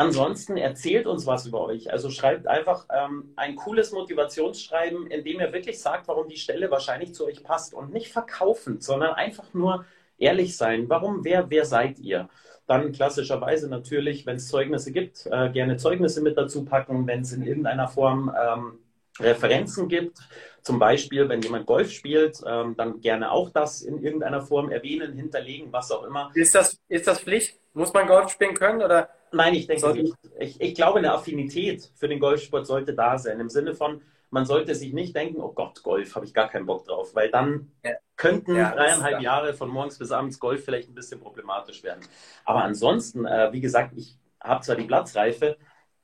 Ansonsten 0.00 0.56
erzählt 0.56 1.06
uns 1.06 1.26
was 1.26 1.44
über 1.44 1.62
euch. 1.62 1.92
Also 1.92 2.08
schreibt 2.08 2.46
einfach 2.46 2.86
ähm, 2.90 3.34
ein 3.36 3.54
cooles 3.54 3.92
Motivationsschreiben, 3.92 5.06
in 5.08 5.24
dem 5.24 5.40
ihr 5.40 5.52
wirklich 5.52 5.78
sagt, 5.78 6.08
warum 6.08 6.26
die 6.26 6.38
Stelle 6.38 6.70
wahrscheinlich 6.70 7.12
zu 7.12 7.26
euch 7.26 7.44
passt 7.44 7.74
und 7.74 7.92
nicht 7.92 8.10
verkaufen, 8.10 8.80
sondern 8.80 9.12
einfach 9.12 9.52
nur 9.52 9.84
ehrlich 10.16 10.56
sein. 10.56 10.88
Warum, 10.88 11.22
wer, 11.22 11.50
wer 11.50 11.66
seid 11.66 11.98
ihr? 11.98 12.30
Dann 12.66 12.92
klassischerweise 12.92 13.68
natürlich, 13.68 14.24
wenn 14.24 14.36
es 14.36 14.48
Zeugnisse 14.48 14.90
gibt, 14.90 15.26
äh, 15.26 15.50
gerne 15.50 15.76
Zeugnisse 15.76 16.22
mit 16.22 16.38
dazu 16.38 16.64
packen, 16.64 17.06
wenn 17.06 17.20
es 17.20 17.34
in 17.34 17.42
irgendeiner 17.42 17.88
Form 17.88 18.34
ähm, 18.42 18.78
Referenzen 19.18 19.88
gibt. 19.88 20.16
Zum 20.62 20.78
Beispiel, 20.78 21.28
wenn 21.28 21.42
jemand 21.42 21.66
Golf 21.66 21.90
spielt, 21.90 22.40
ähm, 22.46 22.74
dann 22.74 23.02
gerne 23.02 23.30
auch 23.32 23.50
das 23.50 23.82
in 23.82 24.02
irgendeiner 24.02 24.40
Form 24.40 24.70
erwähnen, 24.70 25.12
hinterlegen, 25.12 25.70
was 25.74 25.92
auch 25.92 26.04
immer. 26.04 26.30
Ist 26.32 26.54
das, 26.54 26.78
ist 26.88 27.06
das 27.06 27.20
Pflicht? 27.20 27.58
Muss 27.74 27.92
man 27.92 28.06
Golf 28.06 28.30
spielen 28.30 28.54
können 28.54 28.80
oder? 28.80 29.10
Nein, 29.32 29.54
ich 29.54 29.66
denke 29.66 29.92
nicht. 29.92 30.14
Ich, 30.38 30.60
ich 30.60 30.74
glaube, 30.74 30.98
eine 30.98 31.12
Affinität 31.12 31.90
für 31.94 32.08
den 32.08 32.18
Golfsport 32.18 32.66
sollte 32.66 32.94
da 32.94 33.18
sein. 33.18 33.38
Im 33.40 33.48
Sinne 33.48 33.74
von, 33.74 34.02
man 34.30 34.46
sollte 34.46 34.74
sich 34.74 34.92
nicht 34.92 35.14
denken, 35.14 35.40
oh 35.40 35.52
Gott, 35.52 35.82
Golf, 35.82 36.14
habe 36.14 36.24
ich 36.24 36.34
gar 36.34 36.48
keinen 36.48 36.66
Bock 36.66 36.84
drauf, 36.86 37.14
weil 37.14 37.30
dann 37.30 37.72
ja. 37.84 37.92
könnten 38.16 38.56
ja, 38.56 38.72
dreieinhalb 38.72 39.20
Jahre 39.20 39.54
von 39.54 39.68
morgens 39.68 39.98
bis 39.98 40.12
abends 40.12 40.38
Golf 40.38 40.64
vielleicht 40.64 40.88
ein 40.88 40.94
bisschen 40.94 41.20
problematisch 41.20 41.82
werden. 41.82 42.00
Aber 42.44 42.62
ansonsten, 42.62 43.26
äh, 43.26 43.52
wie 43.52 43.60
gesagt, 43.60 43.92
ich 43.96 44.18
habe 44.40 44.64
zwar 44.64 44.76
die 44.76 44.84
Platzreife 44.84 45.56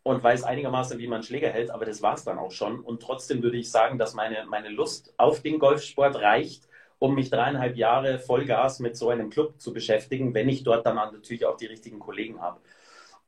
und 0.03 0.23
weiß 0.23 0.45
einigermaßen, 0.45 0.99
wie 0.99 1.09
man 1.09 1.23
Schläger 1.23 1.49
hält, 1.49 1.71
aber 1.71 1.85
das 1.85 2.03
war 2.03 2.15
es 2.15 2.25
dann 2.25 2.39
auch 2.39 2.53
schon. 2.53 2.81
Und 2.81 3.03
trotzdem 3.03 3.43
würde 3.43 3.57
ich 3.57 3.71
sagen, 3.71 3.99
dass 3.99 4.15
meine, 4.15 4.45
meine 4.47 4.69
Lust 4.69 5.15
auf 5.17 5.41
den 5.41 5.59
Golfsport 5.59 6.17
reicht, 6.17 6.69
um 6.99 7.15
mich 7.15 7.31
dreieinhalb 7.31 7.77
Jahre 7.77 8.19
Vollgas 8.19 8.81
mit 8.81 8.97
so 8.97 9.11
einem 9.11 9.31
Club 9.31 9.61
zu 9.61 9.73
beschäftigen, 9.73 10.35
wenn 10.35 10.49
ich 10.49 10.63
dort 10.63 10.87
dann 10.87 10.97
natürlich 10.97 11.45
auch 11.45 11.57
die 11.57 11.67
richtigen 11.67 11.99
Kollegen 11.99 12.41
habe. 12.41 12.61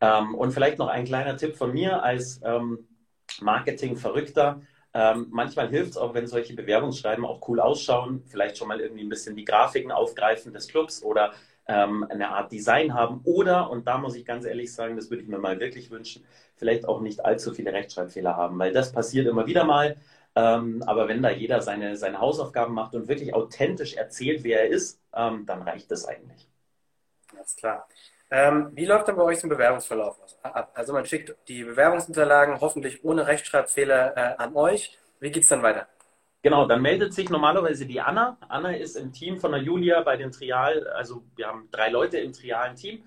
Ähm, 0.01 0.35
und 0.35 0.53
vielleicht 0.53 0.79
noch 0.79 0.89
ein 0.89 1.05
kleiner 1.05 1.37
Tipp 1.37 1.57
von 1.57 1.73
mir 1.73 2.03
als 2.03 2.41
ähm, 2.45 2.87
Marketing-Verrückter. 3.41 4.61
Ähm, 4.95 5.27
manchmal 5.31 5.69
hilft 5.69 5.93
es 5.93 5.97
auch, 5.97 6.15
wenn 6.15 6.27
solche 6.27 6.55
Bewerbungsschreiben 6.55 7.25
auch 7.25 7.47
cool 7.49 7.61
ausschauen, 7.61 8.23
vielleicht 8.27 8.57
schon 8.57 8.69
mal 8.69 8.81
irgendwie 8.81 9.05
ein 9.05 9.09
bisschen 9.09 9.37
die 9.37 9.45
Grafiken 9.45 9.93
aufgreifen 9.93 10.53
des 10.53 10.69
Clubs 10.69 11.03
oder 11.03 11.33
ähm, 11.67 12.07
eine 12.09 12.31
Art 12.31 12.51
Design 12.51 12.95
haben 12.95 13.21
oder, 13.25 13.71
und 13.71 13.87
da 13.87 13.99
muss 13.99 14.17
ich 14.17 14.25
ganz 14.25 14.47
ehrlich 14.47 14.73
sagen, 14.73 14.97
das 14.97 15.11
würde 15.11 15.23
ich 15.23 15.29
mir 15.29 15.39
mal 15.39 15.61
wirklich 15.61 15.91
wünschen, 15.91 16.25
vielleicht 16.57 16.89
auch 16.89 17.01
nicht 17.01 17.25
allzu 17.25 17.53
viele 17.53 17.73
Rechtschreibfehler 17.73 18.37
haben, 18.37 18.59
weil 18.59 18.73
das 18.73 18.93
passiert 18.93 19.27
immer 19.27 19.47
wieder 19.47 19.65
mal. 19.65 19.97
Ähm, 20.35 20.83
aber 20.87 21.09
wenn 21.09 21.23
da 21.23 21.31
jeder 21.31 21.61
seine, 21.63 21.97
seine 21.97 22.21
Hausaufgaben 22.21 22.75
macht 22.75 22.95
und 22.95 23.09
wirklich 23.09 23.35
authentisch 23.35 23.95
erzählt, 23.95 24.45
wer 24.45 24.63
er 24.63 24.69
ist, 24.71 25.01
ähm, 25.15 25.45
dann 25.47 25.63
reicht 25.63 25.91
das 25.91 26.07
eigentlich. 26.07 26.49
Alles 27.37 27.57
klar. 27.57 27.87
Ähm, 28.31 28.71
wie 28.75 28.85
läuft 28.85 29.09
dann 29.09 29.17
bei 29.17 29.23
euch 29.23 29.41
so 29.41 29.47
ein 29.47 29.51
Bewerbungsverlauf 29.51 30.19
ab? 30.43 30.73
Also 30.75 30.93
man 30.93 31.07
schickt 31.07 31.35
die 31.49 31.65
Bewerbungsunterlagen 31.65 32.61
hoffentlich 32.61 33.05
ohne 33.05 33.27
Rechtschreibfehler 33.27 34.17
äh, 34.17 34.35
an 34.37 34.55
euch. 34.55 34.99
Wie 35.21 35.31
geht 35.31 35.45
es 35.45 35.49
dann 35.49 35.63
weiter? 35.63 35.89
Genau, 36.43 36.67
dann 36.67 36.83
meldet 36.83 37.15
sich 37.15 37.31
normalerweise 37.31 37.87
die 37.87 38.01
Anna. 38.01 38.39
Anna 38.49 38.77
ist 38.77 38.97
im 38.97 39.13
Team 39.13 39.39
von 39.39 39.53
der 39.53 39.61
Julia 39.63 40.03
bei 40.03 40.17
den 40.17 40.31
Trial, 40.31 40.87
also 40.89 41.25
wir 41.37 41.49
haben 41.49 41.69
drei 41.71 41.89
Leute 41.89 42.19
im 42.19 42.33
trialen 42.33 42.77
Team. 42.77 43.03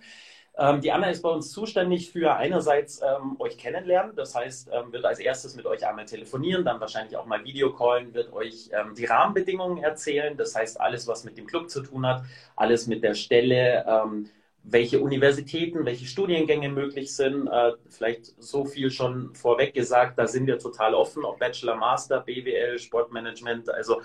Ähm, 0.57 0.81
die 0.81 0.91
Anna 0.91 1.09
ist 1.09 1.21
bei 1.21 1.29
uns 1.29 1.51
zuständig 1.51 2.11
für 2.11 2.35
einerseits 2.35 3.01
ähm, 3.01 3.37
euch 3.39 3.57
kennenlernen, 3.57 4.15
das 4.17 4.35
heißt, 4.35 4.69
ähm, 4.73 4.91
wird 4.91 5.05
als 5.05 5.19
erstes 5.19 5.55
mit 5.55 5.65
euch 5.65 5.87
einmal 5.87 6.05
telefonieren, 6.05 6.65
dann 6.65 6.81
wahrscheinlich 6.81 7.15
auch 7.15 7.25
mal 7.25 7.43
Videocallen, 7.45 8.13
wird 8.13 8.33
euch 8.33 8.69
ähm, 8.73 8.93
die 8.95 9.05
Rahmenbedingungen 9.05 9.81
erzählen, 9.81 10.35
das 10.35 10.53
heißt 10.53 10.81
alles, 10.81 11.07
was 11.07 11.23
mit 11.23 11.37
dem 11.37 11.47
Club 11.47 11.69
zu 11.69 11.81
tun 11.81 12.05
hat, 12.05 12.23
alles 12.57 12.85
mit 12.87 13.01
der 13.01 13.13
Stelle, 13.13 13.85
ähm, 13.87 14.29
welche 14.63 14.99
Universitäten, 14.99 15.85
welche 15.85 16.05
Studiengänge 16.05 16.69
möglich 16.69 17.15
sind. 17.15 17.47
Äh, 17.47 17.73
vielleicht 17.89 18.25
so 18.41 18.65
viel 18.65 18.91
schon 18.91 19.33
vorweg 19.35 19.73
gesagt, 19.73 20.19
da 20.19 20.27
sind 20.27 20.47
wir 20.47 20.59
total 20.59 20.93
offen, 20.93 21.25
ob 21.25 21.39
Bachelor, 21.39 21.75
Master, 21.75 22.21
BWL, 22.21 22.79
Sportmanagement, 22.79 23.69
also 23.69 24.01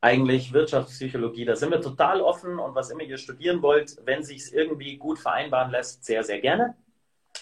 eigentlich 0.00 0.52
Wirtschaftspsychologie, 0.52 1.44
da 1.44 1.54
sind 1.54 1.70
wir 1.70 1.80
total 1.80 2.20
offen 2.20 2.58
und 2.58 2.74
was 2.74 2.90
immer 2.90 3.02
ihr 3.02 3.18
studieren 3.18 3.62
wollt, 3.62 3.96
wenn 4.04 4.24
sich 4.24 4.38
es 4.38 4.52
irgendwie 4.52 4.96
gut 4.96 5.20
vereinbaren 5.20 5.70
lässt, 5.70 6.04
sehr, 6.04 6.24
sehr 6.24 6.40
gerne. 6.40 6.74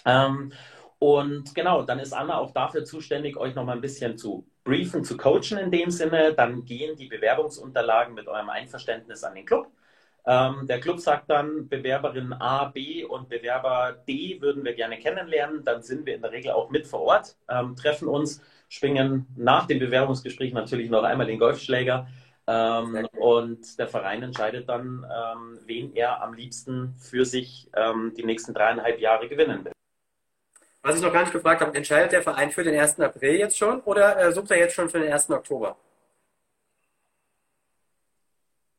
Ähm, 0.05 0.53
und 0.99 1.55
genau, 1.55 1.83
dann 1.83 1.99
ist 1.99 2.13
Anna 2.13 2.37
auch 2.37 2.53
dafür 2.53 2.85
zuständig, 2.85 3.39
euch 3.39 3.55
noch 3.55 3.65
mal 3.65 3.73
ein 3.73 3.81
bisschen 3.81 4.19
zu 4.19 4.47
briefen, 4.65 5.05
zu 5.05 5.17
coachen 5.17 5.57
in 5.57 5.71
dem 5.71 5.91
Sinne. 5.91 6.35
Dann 6.35 6.67
gehen 6.67 6.97
die 6.97 7.07
Bewerbungsunterlagen 7.07 8.13
mit 8.13 8.29
eurem 8.29 8.51
Einverständnis 8.51 9.25
an 9.25 9.35
den 9.35 9.47
Club. 9.47 9.69
Ähm, 10.27 10.67
der 10.67 10.81
Club 10.81 11.01
sagt 11.01 11.31
dann, 11.31 11.69
Bewerberin 11.69 12.33
A, 12.35 12.67
B 12.67 13.05
und 13.05 13.29
Bewerber 13.29 13.97
D 14.07 14.41
würden 14.41 14.65
wir 14.65 14.75
gerne 14.75 14.99
kennenlernen. 14.99 15.65
Dann 15.65 15.83
sind 15.83 16.07
wir 16.07 16.15
in 16.15 16.23
der 16.23 16.33
Regel 16.33 16.53
auch 16.53 16.71
mit 16.71 16.87
vor 16.87 17.01
Ort, 17.01 17.37
ähm, 17.49 17.77
treffen 17.77 18.09
uns, 18.09 18.43
schwingen 18.69 19.27
nach 19.37 19.67
dem 19.67 19.79
Bewerbungsgespräch 19.79 20.53
natürlich 20.53 20.91
noch 20.91 21.03
einmal 21.03 21.27
den 21.27 21.39
Golfschläger 21.39 22.07
ähm, 22.47 23.07
und 23.19 23.79
der 23.79 23.87
Verein 23.89 24.23
entscheidet 24.23 24.69
dann, 24.69 25.05
ähm, 25.05 25.59
wen 25.67 25.95
er 25.95 26.23
am 26.23 26.35
liebsten 26.35 26.95
für 26.99 27.25
sich 27.25 27.71
ähm, 27.77 28.13
die 28.17 28.25
nächsten 28.25 28.55
dreieinhalb 28.55 28.99
Jahre 29.01 29.29
gewinnen 29.29 29.65
will. 29.65 29.73
Was 30.83 30.97
ich 30.97 31.03
noch 31.03 31.13
gar 31.13 31.21
nicht 31.21 31.33
gefragt 31.33 31.61
habe, 31.61 31.77
entscheidet 31.77 32.13
der 32.13 32.23
Verein 32.23 32.51
für 32.51 32.65
den 32.65 32.79
1. 32.79 32.99
April 33.01 33.35
jetzt 33.35 33.59
schon 33.59 33.81
oder 33.83 34.19
äh, 34.19 34.33
sucht 34.33 34.51
er 34.51 34.59
jetzt 34.59 34.75
schon 34.75 34.89
für 34.89 34.99
den 34.99 35.13
1. 35.13 35.31
Oktober? 35.31 35.77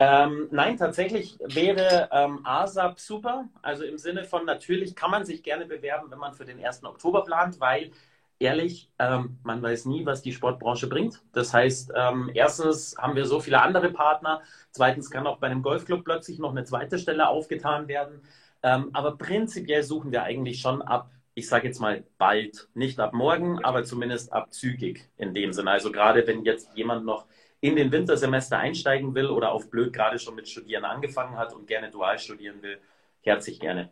Ähm, 0.03 0.47
nein, 0.49 0.77
tatsächlich 0.77 1.37
wäre 1.45 2.09
ähm, 2.11 2.39
ASAP 2.43 2.99
super. 2.99 3.47
Also 3.61 3.83
im 3.83 3.99
Sinne 3.99 4.23
von, 4.23 4.45
natürlich 4.45 4.95
kann 4.95 5.11
man 5.11 5.25
sich 5.25 5.43
gerne 5.43 5.67
bewerben, 5.67 6.09
wenn 6.09 6.17
man 6.17 6.33
für 6.33 6.43
den 6.43 6.59
1. 6.63 6.83
Oktober 6.85 7.23
plant, 7.23 7.59
weil 7.59 7.91
ehrlich, 8.39 8.89
ähm, 8.97 9.37
man 9.43 9.61
weiß 9.61 9.85
nie, 9.85 10.03
was 10.07 10.23
die 10.23 10.33
Sportbranche 10.33 10.87
bringt. 10.87 11.21
Das 11.33 11.53
heißt, 11.53 11.91
ähm, 11.95 12.31
erstens 12.33 12.95
haben 12.97 13.15
wir 13.15 13.25
so 13.25 13.39
viele 13.39 13.61
andere 13.61 13.91
Partner, 13.91 14.41
zweitens 14.71 15.11
kann 15.11 15.27
auch 15.27 15.37
bei 15.37 15.45
einem 15.47 15.61
Golfclub 15.61 16.03
plötzlich 16.03 16.39
noch 16.39 16.49
eine 16.49 16.63
zweite 16.63 16.97
Stelle 16.97 17.27
aufgetan 17.27 17.87
werden. 17.87 18.23
Ähm, 18.63 18.89
aber 18.93 19.17
prinzipiell 19.19 19.83
suchen 19.83 20.11
wir 20.11 20.23
eigentlich 20.23 20.61
schon 20.61 20.81
ab, 20.81 21.11
ich 21.35 21.47
sage 21.47 21.67
jetzt 21.67 21.79
mal 21.79 22.03
bald, 22.17 22.69
nicht 22.73 22.99
ab 22.99 23.13
morgen, 23.13 23.63
aber 23.63 23.83
zumindest 23.83 24.33
ab 24.33 24.51
zügig 24.51 25.07
in 25.17 25.35
dem 25.35 25.53
Sinne. 25.53 25.69
Also 25.69 25.91
gerade 25.91 26.25
wenn 26.25 26.43
jetzt 26.43 26.75
jemand 26.75 27.05
noch 27.05 27.27
in 27.61 27.75
den 27.75 27.91
Wintersemester 27.91 28.57
einsteigen 28.57 29.15
will 29.15 29.27
oder 29.27 29.51
auf 29.51 29.69
blöd 29.69 29.93
gerade 29.93 30.19
schon 30.19 30.35
mit 30.35 30.49
Studieren 30.49 30.83
angefangen 30.83 31.37
hat 31.37 31.53
und 31.53 31.67
gerne 31.67 31.89
dual 31.91 32.17
studieren 32.19 32.61
will, 32.61 32.79
herzlich 33.21 33.59
gerne. 33.59 33.91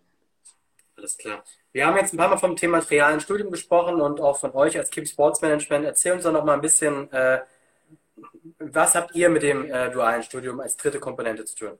Alles 0.97 1.17
klar. 1.17 1.43
Wir 1.71 1.87
haben 1.87 1.95
jetzt 1.95 2.13
ein 2.13 2.17
paar 2.17 2.29
Mal 2.29 2.37
vom 2.37 2.55
Thema 2.55 2.81
trialen 2.81 3.21
Studium 3.21 3.51
gesprochen 3.51 4.01
und 4.01 4.19
auch 4.19 4.37
von 4.37 4.51
euch 4.53 4.77
als 4.77 4.89
Keep 4.89 5.07
Sports 5.07 5.41
Management. 5.41 5.85
Erzähl 5.85 6.13
uns 6.13 6.23
doch 6.23 6.33
noch 6.33 6.43
mal 6.43 6.55
ein 6.55 6.61
bisschen, 6.61 7.11
äh, 7.13 7.41
was 8.57 8.95
habt 8.95 9.15
ihr 9.15 9.29
mit 9.29 9.43
dem 9.43 9.71
äh, 9.71 9.89
dualen 9.91 10.23
Studium 10.23 10.59
als 10.59 10.75
dritte 10.75 10.99
Komponente 10.99 11.45
zu 11.45 11.55
tun? 11.55 11.79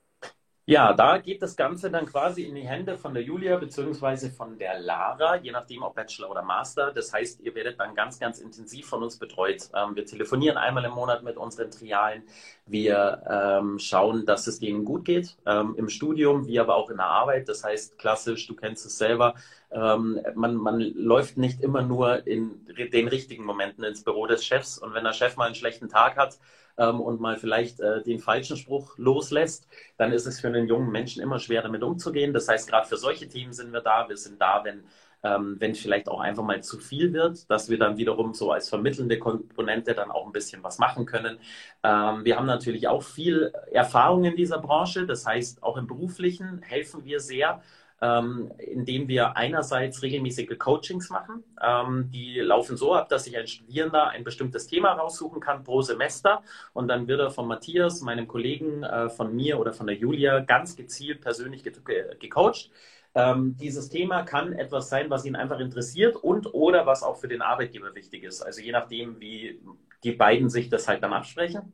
Ja, 0.70 0.94
da 0.94 1.18
geht 1.18 1.42
das 1.42 1.56
Ganze 1.56 1.90
dann 1.90 2.06
quasi 2.06 2.44
in 2.44 2.54
die 2.54 2.62
Hände 2.62 2.96
von 2.96 3.16
der 3.16 3.24
Julia 3.24 3.58
bzw. 3.58 4.30
von 4.30 4.60
der 4.60 4.80
Lara, 4.80 5.38
je 5.38 5.52
nachdem 5.52 5.82
ob 5.82 5.96
Bachelor 5.96 6.30
oder 6.30 6.44
Master. 6.44 6.92
Das 6.94 7.12
heißt, 7.12 7.42
ihr 7.42 7.56
werdet 7.56 7.80
dann 7.80 7.96
ganz, 7.96 8.20
ganz 8.20 8.38
intensiv 8.38 8.86
von 8.86 9.02
uns 9.02 9.18
betreut. 9.18 9.68
Ähm, 9.74 9.96
wir 9.96 10.06
telefonieren 10.06 10.58
einmal 10.58 10.86
im 10.86 10.92
Monat 10.92 11.24
mit 11.24 11.38
unseren 11.38 11.72
Trialen. 11.72 12.22
Wir 12.68 13.24
ähm, 13.28 13.80
schauen, 13.80 14.28
dass 14.28 14.46
es 14.46 14.60
denen 14.60 14.86
gut 14.86 15.06
geht 15.06 15.38
ähm, 15.48 15.74
im 15.76 15.90
Studium, 15.90 16.46
wie 16.46 16.60
aber 16.60 16.76
auch 16.76 16.92
in 16.92 16.98
der 16.98 17.08
Arbeit. 17.08 17.50
Das 17.50 17.64
heißt, 17.64 17.98
klassisch, 17.98 18.46
du 18.46 18.56
kennst 18.56 18.86
es 18.86 19.00
selber, 19.00 19.34
ähm, 19.72 20.22
man, 20.36 20.56
man 20.56 20.80
läuft 20.80 21.38
nicht 21.38 21.62
immer 21.62 21.82
nur 21.82 22.28
in 22.28 22.64
den 22.94 23.08
richtigen 23.08 23.44
Momenten 23.44 23.84
ins 23.84 24.04
Büro 24.04 24.28
des 24.28 24.46
Chefs. 24.46 24.78
Und 24.78 24.94
wenn 24.94 25.04
der 25.04 25.14
Chef 25.14 25.36
mal 25.36 25.46
einen 25.46 25.56
schlechten 25.56 25.90
Tag 25.90 26.16
hat, 26.16 26.38
ähm, 26.80 27.00
und 27.02 27.22
mal 27.22 27.38
vielleicht 27.38 27.80
äh, 27.80 28.02
den 28.02 28.20
falschen 28.20 28.58
Spruch 28.58 28.98
loslässt, 28.98 29.68
dann 29.98 30.12
ist 30.12 30.26
es 30.26 30.40
für 30.40 30.48
einen 30.48 30.68
jungen 30.68 30.92
Menschen 30.92 31.22
immer 31.22 31.40
schwer 31.40 31.62
damit 31.62 31.84
umzugehen. 31.84 32.34
Das 32.34 32.48
heißt, 32.48 32.70
gerade 32.70 32.88
für 32.88 32.98
solche 32.98 33.28
Themen 33.28 33.54
sind 33.54 33.72
wir 33.72 33.82
da. 33.82 34.10
Wir 34.10 34.18
sind 34.18 34.42
da, 34.42 34.64
wenn 34.64 34.84
ähm, 35.24 35.58
wenn 35.60 35.76
vielleicht 35.76 36.08
auch 36.08 36.22
einfach 36.22 36.44
mal 36.44 36.62
zu 36.64 36.78
viel 36.80 37.14
wird, 37.14 37.50
dass 37.50 37.70
wir 37.70 37.78
dann 37.78 37.98
wiederum 37.98 38.34
so 38.34 38.52
als 38.52 38.70
vermittelnde 38.70 39.20
Komponente 39.20 39.94
dann 39.94 40.12
auch 40.12 40.26
ein 40.26 40.32
bisschen 40.32 40.64
was 40.64 40.80
machen 40.80 41.06
können. 41.06 41.40
Ähm, 41.84 42.24
wir 42.24 42.38
haben 42.38 42.46
natürlich 42.46 42.88
auch 42.88 43.04
viel 43.04 43.52
Erfahrung 43.72 44.24
in 44.24 44.36
dieser 44.36 44.60
Branche, 44.60 45.06
das 45.06 45.26
heißt 45.26 45.64
auch 45.64 45.78
im 45.78 45.88
beruflichen 45.88 46.62
helfen 46.62 47.04
wir 47.04 47.20
sehr 47.20 47.62
ähm, 48.02 48.52
indem 48.58 49.08
wir 49.08 49.36
einerseits 49.36 50.02
regelmäßige 50.02 50.58
Coachings 50.58 51.10
machen. 51.10 51.44
Ähm, 51.62 52.10
die 52.12 52.40
laufen 52.40 52.78
so 52.78 52.94
ab, 52.94 53.10
dass 53.10 53.26
sich 53.26 53.38
ein 53.38 53.48
Studierender 53.48 54.10
ein 54.10 54.24
bestimmtes 54.24 54.68
Thema 54.68 54.94
raussuchen 54.94 55.42
kann 55.42 55.64
pro 55.64 55.82
Semester 55.82 56.42
und 56.74 56.88
dann 56.88 57.08
wird 57.08 57.20
er 57.20 57.32
von 57.32 57.48
Matthias, 57.48 58.02
meinem 58.02 58.28
Kollegen, 58.28 58.84
äh, 58.84 59.10
von 59.10 59.36
mir 59.36 59.60
oder 59.60 59.74
von 59.74 59.88
der 59.88 59.96
Julia 59.98 60.40
ganz 60.40 60.76
gezielt 60.76 61.22
persönlich 61.22 61.64
ge 61.64 61.74
ge 61.86 62.16
gecoacht. 62.20 62.72
Ähm, 63.16 63.56
dieses 63.58 63.90
Thema 63.90 64.24
kann 64.24 64.54
etwas 64.54 64.90
sein, 64.90 65.10
was 65.10 65.26
ihn 65.26 65.36
einfach 65.36 65.60
interessiert 65.60 66.16
und 66.16 66.54
oder 66.54 66.86
was 66.86 67.04
auch 67.04 67.18
für 67.18 67.28
den 67.28 67.42
Arbeitgeber 67.42 67.96
wichtig 67.96 68.24
ist. 68.24 68.42
Also 68.42 68.62
je 68.62 68.72
nachdem, 68.72 69.20
wie 69.20 69.60
die 70.04 70.12
beiden 70.14 70.50
sich 70.50 70.70
das 70.70 70.88
halt 70.88 71.04
dann 71.04 71.14
absprechen. 71.14 71.74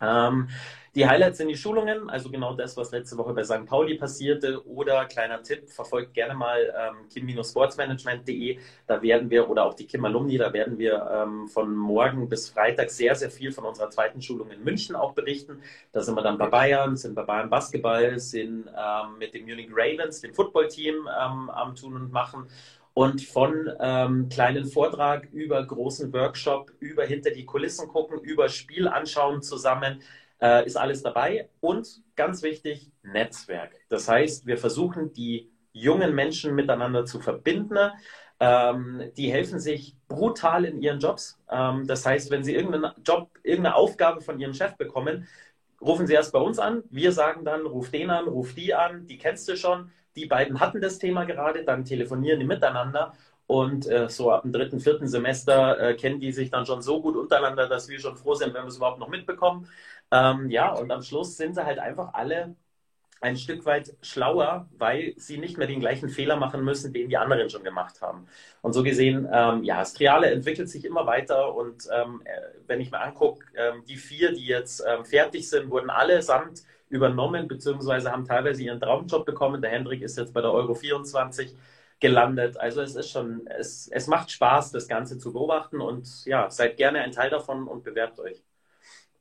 Ähm, 0.00 0.48
die 0.94 1.08
Highlights 1.08 1.38
sind 1.38 1.48
die 1.48 1.56
Schulungen, 1.56 2.08
also 2.08 2.30
genau 2.30 2.54
das, 2.54 2.76
was 2.76 2.92
letzte 2.92 3.18
Woche 3.18 3.34
bei 3.34 3.42
St. 3.42 3.66
Pauli 3.66 3.96
passierte. 3.96 4.64
Oder 4.64 5.06
kleiner 5.06 5.42
Tipp, 5.42 5.68
verfolgt 5.68 6.14
gerne 6.14 6.34
mal 6.34 6.72
ähm, 6.78 7.08
kim-sportsmanagement.de. 7.12 8.58
Da 8.86 9.02
werden 9.02 9.28
wir, 9.28 9.50
oder 9.50 9.64
auch 9.64 9.74
die 9.74 9.86
Kim 9.86 10.04
Alumni, 10.04 10.38
da 10.38 10.52
werden 10.52 10.78
wir 10.78 11.04
ähm, 11.12 11.48
von 11.48 11.74
morgen 11.74 12.28
bis 12.28 12.48
Freitag 12.48 12.90
sehr, 12.90 13.16
sehr 13.16 13.30
viel 13.30 13.50
von 13.50 13.64
unserer 13.64 13.90
zweiten 13.90 14.22
Schulung 14.22 14.50
in 14.50 14.62
München 14.62 14.94
auch 14.94 15.14
berichten. 15.14 15.60
Da 15.90 16.00
sind 16.00 16.14
wir 16.14 16.22
dann 16.22 16.38
bei 16.38 16.46
Bayern, 16.46 16.96
sind 16.96 17.16
bei 17.16 17.22
Bayern 17.22 17.50
Basketball, 17.50 18.20
sind 18.20 18.68
ähm, 18.68 19.18
mit 19.18 19.34
dem 19.34 19.46
Munich 19.46 19.70
Ravens, 19.72 20.20
dem 20.20 20.32
Footballteam, 20.32 20.94
ähm, 20.94 21.50
am 21.50 21.74
Tun 21.74 21.96
und 21.96 22.12
Machen 22.12 22.46
und 22.94 23.22
von 23.22 23.70
ähm, 23.80 24.28
kleinen 24.28 24.66
Vortrag 24.66 25.28
über 25.32 25.64
großen 25.66 26.12
Workshop, 26.12 26.72
über 26.78 27.04
hinter 27.04 27.32
die 27.32 27.44
Kulissen 27.44 27.88
gucken, 27.88 28.20
über 28.20 28.48
Spiel 28.48 28.88
anschauen 28.88 29.42
zusammen 29.42 30.00
äh, 30.40 30.64
ist 30.66 30.76
alles 30.76 31.02
dabei. 31.02 31.48
Und 31.60 32.02
ganz 32.16 32.42
wichtig, 32.42 32.90
Netzwerk. 33.02 33.72
Das 33.88 34.08
heißt, 34.08 34.46
wir 34.46 34.58
versuchen, 34.58 35.12
die 35.12 35.50
jungen 35.72 36.14
Menschen 36.14 36.54
miteinander 36.54 37.04
zu 37.04 37.20
verbinden. 37.20 37.90
Ähm, 38.40 39.10
die 39.16 39.32
helfen 39.32 39.58
sich 39.58 39.96
brutal 40.08 40.64
in 40.64 40.80
ihren 40.82 41.00
Jobs. 41.00 41.38
Ähm, 41.50 41.86
das 41.86 42.04
heißt, 42.04 42.30
wenn 42.30 42.44
sie 42.44 42.54
irgendeinen 42.54 42.92
Job, 43.04 43.30
irgendeine 43.42 43.76
Aufgabe 43.76 44.20
von 44.20 44.38
ihrem 44.38 44.54
Chef 44.54 44.76
bekommen, 44.76 45.26
rufen 45.80 46.06
sie 46.06 46.14
erst 46.14 46.32
bei 46.32 46.40
uns 46.40 46.58
an. 46.58 46.82
Wir 46.90 47.12
sagen 47.12 47.44
dann, 47.44 47.66
ruf 47.66 47.90
den 47.90 48.10
an, 48.10 48.26
ruf 48.26 48.54
die 48.54 48.74
an, 48.74 49.06
die 49.06 49.18
kennst 49.18 49.48
du 49.48 49.56
schon. 49.56 49.90
Die 50.16 50.26
beiden 50.26 50.60
hatten 50.60 50.80
das 50.80 50.98
Thema 50.98 51.24
gerade, 51.24 51.64
dann 51.64 51.84
telefonieren 51.84 52.40
die 52.40 52.46
miteinander 52.46 53.14
und 53.46 53.86
äh, 53.86 54.08
so 54.08 54.30
ab 54.30 54.42
dem 54.42 54.52
dritten, 54.52 54.80
vierten 54.80 55.08
Semester 55.08 55.78
äh, 55.80 55.94
kennen 55.96 56.20
die 56.20 56.32
sich 56.32 56.50
dann 56.50 56.66
schon 56.66 56.82
so 56.82 57.02
gut 57.02 57.16
untereinander, 57.16 57.68
dass 57.68 57.88
wir 57.88 57.98
schon 58.00 58.16
froh 58.16 58.34
sind, 58.34 58.54
wenn 58.54 58.62
wir 58.64 58.68
es 58.68 58.76
überhaupt 58.76 58.98
noch 59.00 59.08
mitbekommen. 59.08 59.68
Ähm, 60.10 60.50
ja, 60.50 60.72
und 60.72 60.90
am 60.92 61.02
Schluss 61.02 61.36
sind 61.36 61.54
sie 61.54 61.64
halt 61.64 61.78
einfach 61.78 62.14
alle 62.14 62.56
ein 63.20 63.36
Stück 63.36 63.64
weit 63.64 63.94
schlauer, 64.02 64.68
weil 64.76 65.14
sie 65.16 65.38
nicht 65.38 65.56
mehr 65.56 65.66
den 65.66 65.80
gleichen 65.80 66.08
Fehler 66.08 66.36
machen 66.36 66.62
müssen, 66.62 66.92
den 66.92 67.08
die 67.08 67.16
anderen 67.16 67.48
schon 67.48 67.64
gemacht 67.64 68.02
haben. 68.02 68.26
Und 68.60 68.74
so 68.74 68.82
gesehen, 68.82 69.26
ähm, 69.32 69.64
ja, 69.64 69.84
Striale 69.84 70.30
entwickelt 70.30 70.68
sich 70.68 70.84
immer 70.84 71.06
weiter 71.06 71.54
und 71.54 71.88
ähm, 71.92 72.22
äh, 72.24 72.30
wenn 72.66 72.80
ich 72.80 72.90
mir 72.90 73.00
angucke, 73.00 73.46
ähm, 73.56 73.82
die 73.88 73.96
vier, 73.96 74.32
die 74.32 74.46
jetzt 74.46 74.84
ähm, 74.86 75.04
fertig 75.04 75.48
sind, 75.48 75.70
wurden 75.70 75.90
allesamt 75.90 76.62
übernommen, 76.88 77.48
beziehungsweise 77.48 78.12
haben 78.12 78.26
teilweise 78.26 78.62
ihren 78.62 78.80
Traumjob 78.80 79.24
bekommen. 79.24 79.62
Der 79.62 79.70
Hendrik 79.70 80.02
ist 80.02 80.18
jetzt 80.18 80.34
bei 80.34 80.42
der 80.42 80.52
Euro 80.52 80.74
24 80.74 81.54
gelandet. 82.00 82.58
Also 82.58 82.82
es 82.82 82.94
ist 82.94 83.10
schon, 83.10 83.46
es, 83.46 83.88
es 83.88 84.06
macht 84.06 84.30
Spaß, 84.30 84.70
das 84.72 84.86
Ganze 84.86 85.18
zu 85.18 85.32
beobachten 85.32 85.80
und 85.80 86.26
ja, 86.26 86.50
seid 86.50 86.76
gerne 86.76 87.00
ein 87.00 87.12
Teil 87.12 87.30
davon 87.30 87.66
und 87.66 87.84
bewerbt 87.84 88.20
euch. 88.20 88.42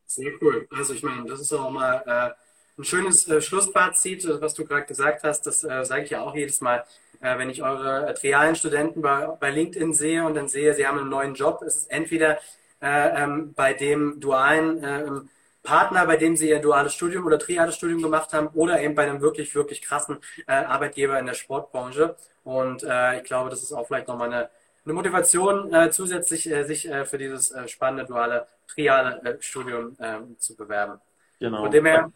Sehr 0.05 0.33
cool. 0.41 0.67
Also 0.69 0.93
ich 0.93 1.01
meine, 1.03 1.25
das 1.25 1.39
ist 1.39 1.53
auch 1.53 1.71
mal 1.71 2.03
äh 2.05 2.43
ein 2.77 2.83
schönes 2.83 3.27
äh, 3.27 3.41
Schlussfazit, 3.41 4.25
äh, 4.25 4.41
was 4.41 4.53
du 4.53 4.65
gerade 4.65 4.85
gesagt 4.85 5.23
hast. 5.23 5.45
Das 5.45 5.63
äh, 5.63 5.85
sage 5.85 6.03
ich 6.03 6.09
ja 6.11 6.21
auch 6.21 6.35
jedes 6.35 6.61
Mal, 6.61 6.83
äh, 7.21 7.37
wenn 7.37 7.49
ich 7.49 7.63
eure 7.63 8.07
äh, 8.07 8.13
trialen 8.13 8.55
Studenten 8.55 9.01
bei, 9.01 9.27
bei 9.39 9.51
LinkedIn 9.51 9.93
sehe 9.93 10.25
und 10.25 10.35
dann 10.35 10.47
sehe, 10.47 10.73
sie 10.73 10.87
haben 10.87 10.99
einen 10.99 11.09
neuen 11.09 11.35
Job. 11.35 11.61
Es 11.65 11.75
ist 11.75 11.91
entweder 11.91 12.39
äh, 12.81 13.23
ähm, 13.23 13.53
bei 13.53 13.73
dem 13.73 14.19
dualen 14.19 14.83
ähm, 14.83 15.29
Partner, 15.61 16.05
bei 16.05 16.17
dem 16.17 16.35
sie 16.35 16.49
ihr 16.49 16.59
duales 16.59 16.93
Studium 16.93 17.25
oder 17.25 17.39
triales 17.39 17.75
Studium 17.75 18.01
gemacht 18.01 18.33
haben, 18.33 18.47
oder 18.53 18.81
eben 18.81 18.95
bei 18.95 19.03
einem 19.03 19.21
wirklich, 19.21 19.55
wirklich 19.55 19.81
krassen 19.81 20.19
Arbeitgeber 20.45 21.17
in 21.17 21.25
der 21.25 21.35
Sportbranche. 21.35 22.17
Und 22.43 22.83
ich 22.83 23.23
glaube, 23.23 23.49
das 23.49 23.63
ist 23.63 23.71
auch 23.71 23.87
vielleicht 23.87 24.09
nochmal 24.09 24.27
eine, 24.27 24.49
eine 24.83 24.93
Motivation, 24.93 25.73
zusätzlich 25.91 26.43
sich 26.43 26.89
für 27.05 27.17
dieses 27.17 27.55
spannende 27.67 28.03
duale 28.03 28.45
triale 28.67 29.37
Studium 29.39 29.95
ähm, 30.01 30.35
zu 30.37 30.57
bewerben. 30.57 30.99
Genau. 31.39 31.61
Von 31.61 31.71
dem 31.71 31.85
her 31.85 32.11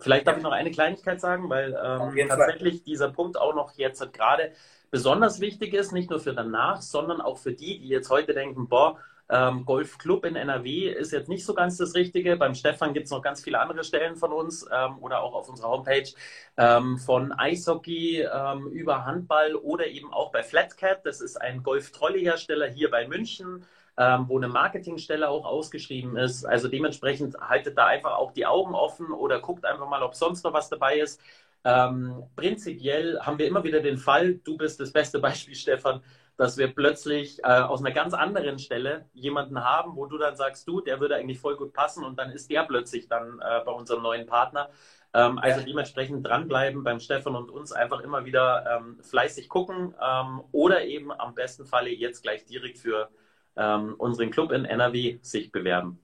Vielleicht 0.00 0.26
darf 0.26 0.36
ich 0.36 0.42
noch 0.42 0.52
eine 0.52 0.70
Kleinigkeit 0.70 1.20
sagen, 1.20 1.48
weil 1.48 1.72
ähm, 1.72 2.28
tatsächlich 2.28 2.76
Fall. 2.76 2.84
dieser 2.86 3.10
Punkt 3.10 3.38
auch 3.38 3.54
noch 3.54 3.72
jetzt 3.76 4.12
gerade 4.12 4.52
besonders 4.90 5.40
wichtig 5.40 5.74
ist, 5.74 5.92
nicht 5.92 6.10
nur 6.10 6.20
für 6.20 6.34
danach, 6.34 6.82
sondern 6.82 7.20
auch 7.20 7.38
für 7.38 7.52
die, 7.52 7.78
die 7.78 7.88
jetzt 7.88 8.10
heute 8.10 8.34
denken, 8.34 8.68
boah, 8.68 8.98
ähm, 9.30 9.64
Golfclub 9.64 10.24
in 10.24 10.34
NRW 10.34 10.88
ist 10.88 11.12
jetzt 11.12 11.28
nicht 11.28 11.44
so 11.44 11.54
ganz 11.54 11.76
das 11.76 11.94
Richtige. 11.94 12.36
Beim 12.36 12.54
Stefan 12.54 12.92
gibt 12.92 13.06
es 13.06 13.12
noch 13.12 13.22
ganz 13.22 13.42
viele 13.42 13.60
andere 13.60 13.84
Stellen 13.84 14.16
von 14.16 14.32
uns 14.32 14.66
ähm, 14.72 14.98
oder 15.00 15.22
auch 15.22 15.34
auf 15.34 15.48
unserer 15.48 15.68
Homepage 15.68 16.10
ähm, 16.56 16.98
von 16.98 17.32
Eishockey 17.32 18.22
ähm, 18.22 18.66
über 18.68 19.04
Handball 19.04 19.54
oder 19.54 19.86
eben 19.86 20.12
auch 20.12 20.32
bei 20.32 20.42
Flatcat. 20.42 21.06
Das 21.06 21.20
ist 21.20 21.40
ein 21.40 21.62
Golf-Trolley-Hersteller 21.62 22.66
hier 22.66 22.90
bei 22.90 23.06
München 23.06 23.64
ähm, 24.00 24.24
wo 24.28 24.38
eine 24.38 24.48
Marketingstelle 24.48 25.28
auch 25.28 25.44
ausgeschrieben 25.44 26.16
ist. 26.16 26.46
Also 26.46 26.68
dementsprechend 26.68 27.38
haltet 27.38 27.76
da 27.76 27.86
einfach 27.86 28.16
auch 28.16 28.32
die 28.32 28.46
Augen 28.46 28.74
offen 28.74 29.12
oder 29.12 29.40
guckt 29.40 29.66
einfach 29.66 29.86
mal, 29.86 30.02
ob 30.02 30.14
sonst 30.14 30.42
noch 30.42 30.54
was 30.54 30.70
dabei 30.70 30.98
ist. 30.98 31.20
Ähm, 31.64 32.22
prinzipiell 32.34 33.20
haben 33.20 33.38
wir 33.38 33.46
immer 33.46 33.62
wieder 33.62 33.80
den 33.80 33.98
Fall, 33.98 34.36
du 34.36 34.56
bist 34.56 34.80
das 34.80 34.90
beste 34.90 35.18
Beispiel, 35.20 35.54
Stefan, 35.54 36.00
dass 36.38 36.56
wir 36.56 36.74
plötzlich 36.74 37.40
äh, 37.40 37.48
aus 37.48 37.80
einer 37.80 37.90
ganz 37.92 38.14
anderen 38.14 38.58
Stelle 38.58 39.04
jemanden 39.12 39.62
haben, 39.62 39.94
wo 39.96 40.06
du 40.06 40.16
dann 40.16 40.34
sagst, 40.34 40.66
du, 40.66 40.80
der 40.80 40.98
würde 40.98 41.16
eigentlich 41.16 41.38
voll 41.38 41.56
gut 41.56 41.74
passen 41.74 42.02
und 42.02 42.18
dann 42.18 42.30
ist 42.30 42.50
der 42.50 42.62
plötzlich 42.62 43.06
dann 43.06 43.38
äh, 43.40 43.60
bei 43.66 43.72
unserem 43.72 44.02
neuen 44.02 44.24
Partner. 44.24 44.70
Ähm, 45.12 45.38
also 45.38 45.60
dementsprechend 45.62 46.26
dranbleiben 46.26 46.82
beim 46.84 47.00
Stefan 47.00 47.36
und 47.36 47.50
uns 47.50 47.72
einfach 47.72 48.00
immer 48.00 48.24
wieder 48.24 48.64
ähm, 48.78 48.98
fleißig 49.02 49.50
gucken 49.50 49.94
ähm, 50.02 50.40
oder 50.52 50.84
eben 50.84 51.12
am 51.12 51.34
besten 51.34 51.66
Falle 51.66 51.90
jetzt 51.90 52.22
gleich 52.22 52.46
direkt 52.46 52.78
für 52.78 53.10
ähm, 53.56 53.94
unseren 53.98 54.30
Club 54.30 54.52
in 54.52 54.64
NRW 54.64 55.18
sich 55.22 55.52
bewerben. 55.52 55.98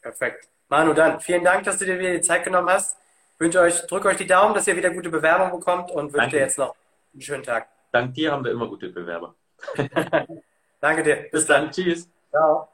Perfekt. 0.00 0.48
Manu, 0.68 0.94
dann 0.94 1.20
vielen 1.20 1.44
Dank, 1.44 1.64
dass 1.64 1.78
du 1.78 1.84
dir 1.84 1.98
wieder 1.98 2.12
die 2.12 2.20
Zeit 2.20 2.44
genommen 2.44 2.68
hast. 2.68 2.96
Ich 3.34 3.40
wünsche 3.40 3.60
euch, 3.60 3.86
drücke 3.86 4.08
euch 4.08 4.16
die 4.16 4.26
Daumen, 4.26 4.54
dass 4.54 4.66
ihr 4.66 4.76
wieder 4.76 4.90
gute 4.90 5.10
Bewerbung 5.10 5.58
bekommt 5.58 5.90
und 5.90 6.12
wünsche 6.12 6.30
dir 6.30 6.40
jetzt 6.40 6.58
noch 6.58 6.74
einen 7.12 7.22
schönen 7.22 7.42
Tag. 7.42 7.68
Dank 7.92 8.14
dir 8.14 8.32
haben 8.32 8.44
wir 8.44 8.52
immer 8.52 8.68
gute 8.68 8.88
Bewerber. 8.88 9.34
Danke 10.80 11.02
dir. 11.02 11.16
Bis, 11.16 11.30
Bis 11.30 11.46
dann. 11.46 11.64
dann. 11.64 11.72
Tschüss. 11.72 12.08
Ciao. 12.30 12.68